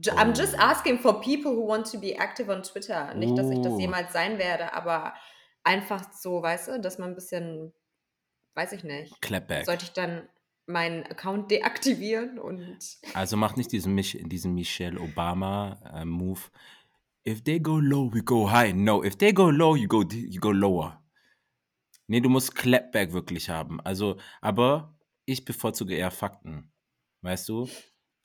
Ju- 0.00 0.12
I'm 0.16 0.35
just 0.37 0.54
Oh. 0.54 0.61
asking 0.61 0.98
for 0.98 1.20
people 1.20 1.52
who 1.54 1.68
want 1.68 1.88
to 1.92 2.00
be 2.00 2.16
active 2.18 2.50
on 2.50 2.62
Twitter. 2.62 3.12
Nicht, 3.14 3.37
dass 3.37 3.50
ich 3.50 3.61
das 3.61 3.74
Oh. 3.74 3.78
jemals 3.78 4.12
sein 4.14 4.38
werde, 4.38 4.72
aber 4.72 5.12
einfach 5.62 6.11
so, 6.12 6.42
weißt 6.42 6.68
du, 6.68 6.80
dass 6.80 6.98
man 6.98 7.11
ein 7.11 7.14
bisschen, 7.14 7.72
weiß 8.54 8.72
ich 8.72 8.82
nicht. 8.82 9.20
Clapback. 9.20 9.66
Sollte 9.66 9.85
ich 9.85 9.92
dann 9.92 10.26
meinen 10.66 11.04
Account 11.04 11.50
deaktivieren 11.50 12.38
und 12.38 12.78
Also 13.14 13.37
mach 13.37 13.56
nicht 13.56 13.72
diesen, 13.72 13.94
Mich 13.94 14.18
diesen 14.24 14.54
Michelle 14.54 14.98
Obama-Move. 14.98 16.40
If 17.28 17.44
they 17.44 17.61
go 17.61 17.78
low, 17.78 18.11
we 18.12 18.22
go 18.22 18.50
high. 18.50 18.72
No, 18.74 19.04
if 19.04 19.16
they 19.16 19.32
go 19.35 19.50
low, 19.50 19.76
you 19.76 19.87
go, 19.87 20.02
you 20.02 20.40
go 20.40 20.50
lower. 20.50 21.01
Nee, 22.12 22.20
du 22.20 22.29
musst 22.29 22.55
Clapback 22.55 23.14
wirklich 23.14 23.48
haben. 23.48 23.81
Also, 23.81 24.18
aber 24.42 24.94
ich 25.25 25.46
bevorzuge 25.46 25.94
eher 25.94 26.11
Fakten. 26.11 26.70
Weißt 27.22 27.48
du? 27.48 27.70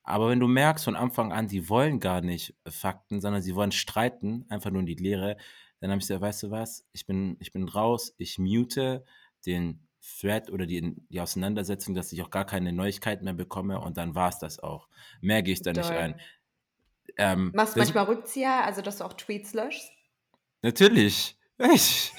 Aber 0.03 0.27
wenn 0.27 0.41
du 0.41 0.47
merkst 0.49 0.83
von 0.83 0.97
Anfang 0.97 1.31
an, 1.31 1.47
die 1.47 1.69
wollen 1.69 2.01
gar 2.01 2.19
nicht 2.19 2.53
Fakten, 2.67 3.21
sondern 3.21 3.41
sie 3.41 3.55
wollen 3.55 3.71
streiten, 3.71 4.45
einfach 4.49 4.71
nur 4.71 4.81
in 4.81 4.87
die 4.87 4.95
Leere, 4.95 5.37
dann 5.79 5.89
habe 5.89 5.99
ich 5.99 6.03
gesagt, 6.03 6.19
weißt 6.19 6.43
du 6.43 6.51
was, 6.51 6.85
ich 6.91 7.05
bin, 7.05 7.37
ich 7.39 7.53
bin 7.53 7.65
raus, 7.69 8.13
ich 8.17 8.37
mute 8.37 9.05
den 9.45 9.87
Thread 10.19 10.49
oder 10.51 10.65
die, 10.65 10.97
die 11.07 11.21
Auseinandersetzung, 11.21 11.95
dass 11.95 12.11
ich 12.11 12.21
auch 12.21 12.29
gar 12.29 12.45
keine 12.45 12.73
Neuigkeiten 12.73 13.23
mehr 13.23 13.35
bekomme 13.35 13.79
und 13.79 13.95
dann 13.95 14.15
war 14.15 14.27
es 14.27 14.39
das 14.39 14.59
auch. 14.59 14.89
Mehr 15.21 15.43
gehe 15.43 15.53
ich 15.53 15.61
da 15.61 15.71
nicht 15.71 15.89
Doll. 15.89 15.97
ein. 15.97 16.19
Ähm, 17.15 17.51
Machst 17.55 17.77
du 17.77 17.79
manchmal 17.79 18.03
Rückzieher, 18.03 18.65
also 18.65 18.81
dass 18.81 18.97
du 18.97 19.05
auch 19.05 19.13
Tweets 19.13 19.53
löschst? 19.53 19.89
Natürlich. 20.61 21.37
Ich. 21.73 22.11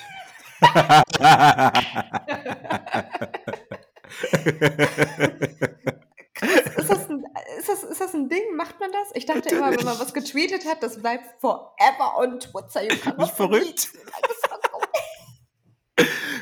Ist 6.77 6.88
das, 6.88 7.11
ein, 7.11 7.25
ist, 7.59 7.68
das, 7.68 7.83
ist 7.85 8.01
das 8.01 8.14
ein 8.14 8.29
Ding? 8.29 8.57
Macht 8.57 8.79
man 8.81 8.90
das? 8.92 9.11
Ich 9.14 9.27
dachte 9.27 9.55
immer, 9.55 9.71
wenn 9.71 9.85
man 9.85 9.99
was 9.99 10.14
getweetet 10.14 10.64
hat, 10.66 10.83
das 10.83 11.01
bleibt 11.01 11.40
forever 11.40 12.16
on 12.16 12.40
Twitter. 12.40 12.83
You 12.83 12.97
cannot 12.97 13.18
Bist 13.18 13.37
verrückt? 13.37 13.88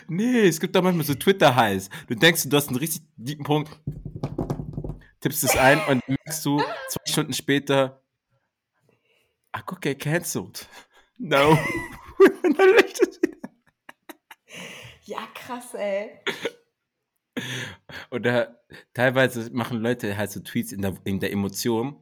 Nee, 0.09 0.47
es 0.47 0.61
gibt 0.61 0.75
da 0.75 0.83
manchmal 0.83 1.05
so 1.05 1.15
Twitter-Highs. 1.15 1.91
Du 2.07 2.15
denkst, 2.15 2.45
du 2.47 2.57
hast 2.57 2.69
einen 2.69 2.77
richtig 2.77 3.03
tiefen 3.25 3.45
Punkt, 3.45 3.77
tippst 5.21 5.45
es 5.45 5.57
ein 5.57 5.81
und 5.89 6.07
merkst 6.07 6.45
du 6.45 6.63
zwei 6.89 7.07
Stunden 7.07 7.33
später, 7.33 8.03
ah, 9.53 9.63
guck, 9.67 9.85
er 9.85 9.97
cancelled. 9.97 10.69
No. 11.19 11.59
und 12.45 12.59
dann 12.59 12.69
löscht 12.69 13.01
es 13.03 13.21
wieder. 13.23 13.37
Ja, 15.05 15.27
krass, 15.35 15.66
ey. 15.77 16.21
Oder 18.11 18.63
teilweise 18.95 19.51
machen 19.53 19.81
Leute 19.81 20.17
halt 20.17 20.31
so 20.31 20.41
Tweets 20.41 20.73
in 20.73 20.83
der, 20.83 20.95
in 21.05 21.21
der 21.21 21.33
Emotion. 21.33 21.97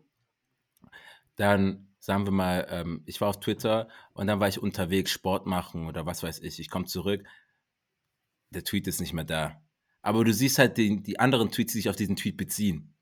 Dann 1.37 1.89
sagen 1.99 2.27
wir 2.27 2.33
mal, 2.33 2.67
ähm, 2.71 3.03
ich 3.07 3.21
war 3.21 3.29
auf 3.29 3.41
Twitter 3.41 3.89
und 4.13 4.27
dann 4.27 4.39
war 4.39 4.49
ich 4.49 4.63
unterwegs, 4.63 5.11
Sport 5.11 5.47
machen 5.47 5.87
oder 5.87 6.07
was 6.07 6.23
weiß 6.23 6.41
ich. 6.41 6.61
Ich 6.61 6.71
komme 6.71 6.85
zurück, 6.85 7.25
der 8.51 8.63
Tweet 8.63 8.87
ist 8.87 9.01
nicht 9.01 9.15
mehr 9.15 9.25
da. 9.25 9.63
Aber 10.03 10.23
du 10.23 10.33
siehst 10.33 10.59
halt 10.59 10.77
die, 10.77 11.03
die 11.03 11.19
anderen 11.19 11.51
Tweets, 11.51 11.73
die 11.73 11.79
sich 11.79 11.89
auf 11.89 11.97
diesen 11.97 12.17
Tweet 12.17 12.37
beziehen. 12.37 12.95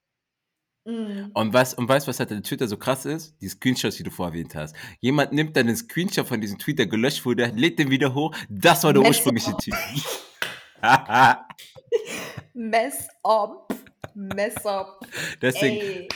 Mm. 0.84 1.30
Und, 1.34 1.52
was, 1.52 1.74
und 1.74 1.88
weißt 1.88 2.06
du, 2.06 2.10
was 2.10 2.20
halt 2.20 2.30
an 2.30 2.44
Twitter 2.44 2.68
so 2.68 2.76
krass 2.76 3.04
ist? 3.04 3.36
Die 3.40 3.48
Screenshots, 3.48 3.96
die 3.96 4.04
du 4.04 4.10
vorher 4.10 4.32
erwähnt 4.32 4.54
hast. 4.54 4.76
Jemand 5.00 5.32
nimmt 5.32 5.56
dann 5.56 5.66
den 5.66 5.76
Screenshot 5.76 6.28
von 6.28 6.40
diesem 6.40 6.58
Tweet, 6.58 6.78
der 6.78 6.86
gelöscht 6.86 7.24
wurde, 7.24 7.46
lädt 7.46 7.80
den 7.80 7.90
wieder 7.90 8.14
hoch. 8.14 8.34
Das 8.48 8.84
war 8.84 8.92
der 8.92 9.02
Mess 9.02 9.18
ursprüngliche. 9.18 9.56
Tweet. 9.56 9.74
Mess 12.54 13.08
up. 13.24 13.72
Mess 14.14 14.66
up. 14.66 15.06
Deswegen, 15.40 15.80
Ey. 15.80 16.08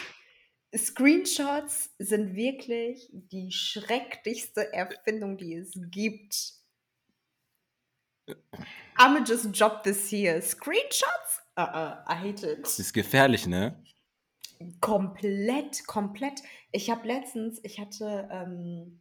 Screenshots 0.76 1.90
sind 1.98 2.34
wirklich 2.34 3.08
die 3.12 3.50
schrecklichste 3.52 4.72
Erfindung, 4.72 5.36
die 5.38 5.54
es 5.54 5.72
gibt. 5.90 6.54
I'ma 8.98 9.24
just 9.24 9.58
drop 9.58 9.82
this 9.84 10.10
here. 10.10 10.42
Screenshots? 10.42 11.42
Uh-uh, 11.58 12.02
I 12.08 12.14
hate 12.14 12.42
it. 12.46 12.64
das 12.64 12.78
ist 12.78 12.92
gefährlich, 12.92 13.46
ne? 13.46 13.82
Komplett, 14.80 15.86
komplett. 15.86 16.42
Ich 16.72 16.90
habe 16.90 17.06
letztens, 17.06 17.60
ich 17.62 17.78
hatte, 17.78 18.28
ähm, 18.30 19.00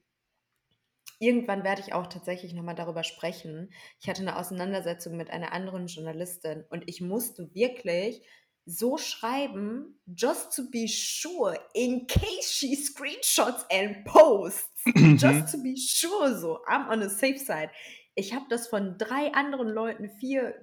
irgendwann 1.26 1.64
werde 1.64 1.82
ich 1.82 1.94
auch 1.94 2.06
tatsächlich 2.06 2.54
nochmal 2.54 2.76
darüber 2.76 3.04
sprechen. 3.04 3.72
Ich 4.00 4.08
hatte 4.08 4.22
eine 4.22 4.38
Auseinandersetzung 4.38 5.18
mit 5.18 5.32
einer 5.32 5.54
anderen 5.54 5.88
Journalistin 5.88 6.64
und 6.70 6.84
ich 6.88 7.02
musste 7.02 7.50
wirklich 7.56 8.22
so 8.68 8.98
schreiben, 8.98 10.00
just 10.16 10.56
to 10.56 10.70
be 10.70 10.88
sure, 10.88 11.58
in 11.74 12.06
case 12.08 12.52
she 12.52 12.76
screenshots 12.76 13.66
and 13.72 14.06
posts. 14.06 14.70
just 15.18 15.52
to 15.52 15.62
be 15.62 15.76
sure, 15.76 16.36
so, 16.36 16.60
I'm 16.68 16.90
on 16.90 17.02
the 17.02 17.10
safe 17.10 17.40
side. 17.40 17.70
Ich 18.16 18.34
habe 18.34 18.46
das 18.50 18.68
von 18.68 18.98
drei 18.98 19.34
anderen 19.34 19.68
Leuten, 19.68 20.10
vier 20.20 20.56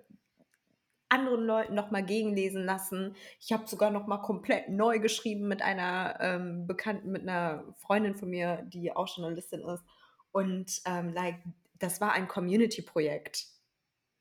anderen 1.08 1.44
Leuten 1.44 1.74
nochmal 1.74 2.04
gegenlesen 2.04 2.64
lassen. 2.64 3.14
Ich 3.40 3.52
habe 3.52 3.66
sogar 3.66 3.90
nochmal 3.90 4.22
komplett 4.22 4.70
neu 4.70 4.98
geschrieben 4.98 5.46
mit 5.46 5.60
einer 5.60 6.16
ähm, 6.20 6.66
Bekannten, 6.66 7.10
mit 7.10 7.22
einer 7.22 7.64
Freundin 7.78 8.14
von 8.14 8.30
mir, 8.30 8.62
die 8.72 8.94
auch 8.94 9.08
Journalistin 9.14 9.60
ist. 9.60 9.84
Und 10.32 10.80
ähm, 10.86 11.12
like, 11.12 11.40
das 11.78 12.00
war 12.00 12.12
ein 12.12 12.28
Community-Projekt. 12.28 13.46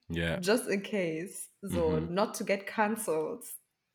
Ja. 0.10 0.39
Just 0.39 0.67
in 0.67 0.84
case. 0.84 1.47
So, 1.62 1.89
Mhm. 1.89 2.13
not 2.13 2.36
to 2.38 2.43
get 2.43 2.65
cancelled. 2.67 3.43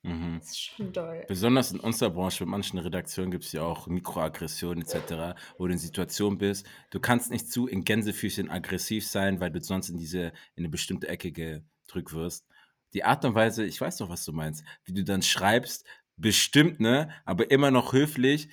Mhm. 0.02 0.38
Das 0.38 0.48
ist 0.50 0.60
schon 0.60 0.92
doll. 0.92 1.24
Besonders 1.26 1.72
in 1.72 1.80
unserer 1.80 2.10
Branche, 2.10 2.44
mit 2.44 2.50
manchen 2.50 2.78
Redaktionen 2.78 3.30
gibt 3.32 3.44
es 3.44 3.52
ja 3.52 3.62
auch 3.62 3.86
Mikroaggressionen 3.88 4.82
etc., 4.82 5.34
wo 5.58 5.66
du 5.66 5.72
in 5.72 5.78
Situationen 5.78 6.38
bist, 6.38 6.64
du 6.90 7.00
kannst 7.00 7.30
nicht 7.30 7.50
zu 7.50 7.66
in 7.66 7.84
Gänsefüßchen 7.84 8.48
aggressiv 8.48 9.06
sein, 9.06 9.40
weil 9.40 9.50
du 9.50 9.60
sonst 9.60 9.88
in 9.88 9.98
diese, 9.98 10.26
in 10.54 10.58
eine 10.58 10.68
bestimmte 10.68 11.08
Ecke 11.08 11.32
gedrückt 11.32 12.12
wirst. 12.12 12.46
Die 12.94 13.02
Art 13.04 13.24
und 13.24 13.34
Weise, 13.34 13.64
ich 13.66 13.80
weiß 13.80 13.96
doch, 13.96 14.08
was 14.08 14.24
du 14.24 14.32
meinst, 14.32 14.64
wie 14.84 14.94
du 14.94 15.02
dann 15.02 15.22
schreibst, 15.22 15.84
bestimmt, 16.16 16.78
ne, 16.80 17.10
aber 17.24 17.50
immer 17.50 17.70
noch 17.72 17.92
höflich, 17.92 18.48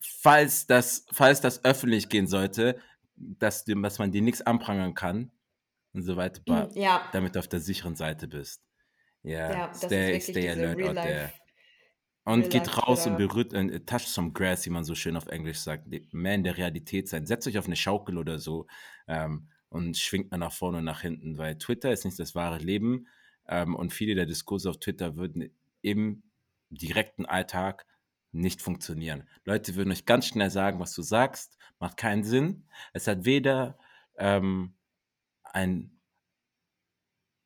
falls 0.00 0.66
das, 0.66 1.06
falls 1.12 1.40
das 1.40 1.64
öffentlich 1.64 2.08
gehen 2.08 2.26
sollte, 2.26 2.78
dass, 3.16 3.64
dem, 3.64 3.82
dass 3.82 3.98
man 3.98 4.12
dir 4.12 4.22
nichts 4.22 4.42
anprangern 4.42 4.94
kann 4.94 5.30
und 5.92 6.02
so 6.02 6.16
weiter, 6.16 6.40
ba- 6.46 6.68
Ja, 6.74 7.08
damit 7.12 7.34
du 7.34 7.38
auf 7.40 7.48
der 7.48 7.60
sicheren 7.60 7.96
Seite 7.96 8.28
bist. 8.28 8.62
Ja, 9.22 9.50
ja, 9.52 9.74
stay, 9.74 10.20
stay 10.20 10.48
alert 10.50 10.82
out 10.82 10.94
there. 10.94 11.32
Und 12.24 12.50
geht 12.50 12.76
raus 12.76 13.06
und 13.06 13.16
Twitter. 13.16 13.28
berührt, 13.28 13.52
äh, 13.54 13.80
touch 13.80 14.06
some 14.06 14.32
grass, 14.32 14.66
wie 14.66 14.70
man 14.70 14.84
so 14.84 14.94
schön 14.94 15.16
auf 15.16 15.26
Englisch 15.28 15.58
sagt. 15.60 15.88
Mehr 16.12 16.34
in 16.34 16.44
der 16.44 16.58
Realität 16.58 17.08
sein. 17.08 17.26
Setzt 17.26 17.46
euch 17.48 17.56
auf 17.58 17.66
eine 17.66 17.76
Schaukel 17.76 18.18
oder 18.18 18.38
so 18.38 18.66
ähm, 19.06 19.48
und 19.70 19.96
schwingt 19.96 20.30
mal 20.30 20.36
nach 20.36 20.52
vorne 20.52 20.78
und 20.78 20.84
nach 20.84 21.00
hinten, 21.00 21.38
weil 21.38 21.56
Twitter 21.56 21.90
ist 21.90 22.04
nicht 22.04 22.18
das 22.18 22.34
wahre 22.34 22.58
Leben. 22.58 23.08
Ähm, 23.48 23.74
und 23.74 23.94
viele 23.94 24.14
der 24.14 24.26
Diskurse 24.26 24.68
auf 24.68 24.78
Twitter 24.78 25.16
würden 25.16 25.50
im 25.80 26.22
direkten 26.68 27.24
Alltag 27.24 27.86
nicht 28.32 28.62
funktionieren. 28.62 29.28
Leute 29.44 29.74
würden 29.74 29.92
euch 29.92 30.04
ganz 30.06 30.26
schnell 30.26 30.50
sagen, 30.50 30.80
was 30.80 30.94
du 30.94 31.02
sagst, 31.02 31.56
macht 31.78 31.96
keinen 31.96 32.24
Sinn. 32.24 32.68
Es 32.92 33.06
hat 33.06 33.24
weder 33.24 33.78
ähm, 34.16 34.74
ein 35.44 35.98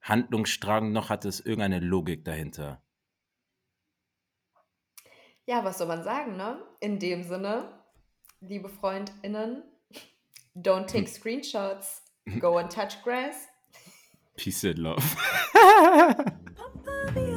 Handlungsstrang, 0.03 0.93
noch 0.93 1.11
hat 1.11 1.25
es 1.25 1.41
irgendeine 1.41 1.79
Logik 1.81 2.25
dahinter. 2.25 2.83
Ja, 5.47 5.65
was 5.65 5.79
soll 5.79 5.89
man 5.89 6.03
sagen, 6.03 6.37
ne? 6.37 6.63
In 6.81 6.99
dem 6.99 7.23
Sinne, 7.23 7.85
liebe 8.41 8.69
FreundInnen, 8.69 9.63
don't 10.57 10.87
take 10.87 11.09
screenshots, 11.09 12.03
go 12.41 12.59
and 12.59 12.73
touch 12.73 13.03
grass. 13.03 13.49
Peace 14.37 14.65
and 14.65 14.79
love. 14.79 15.03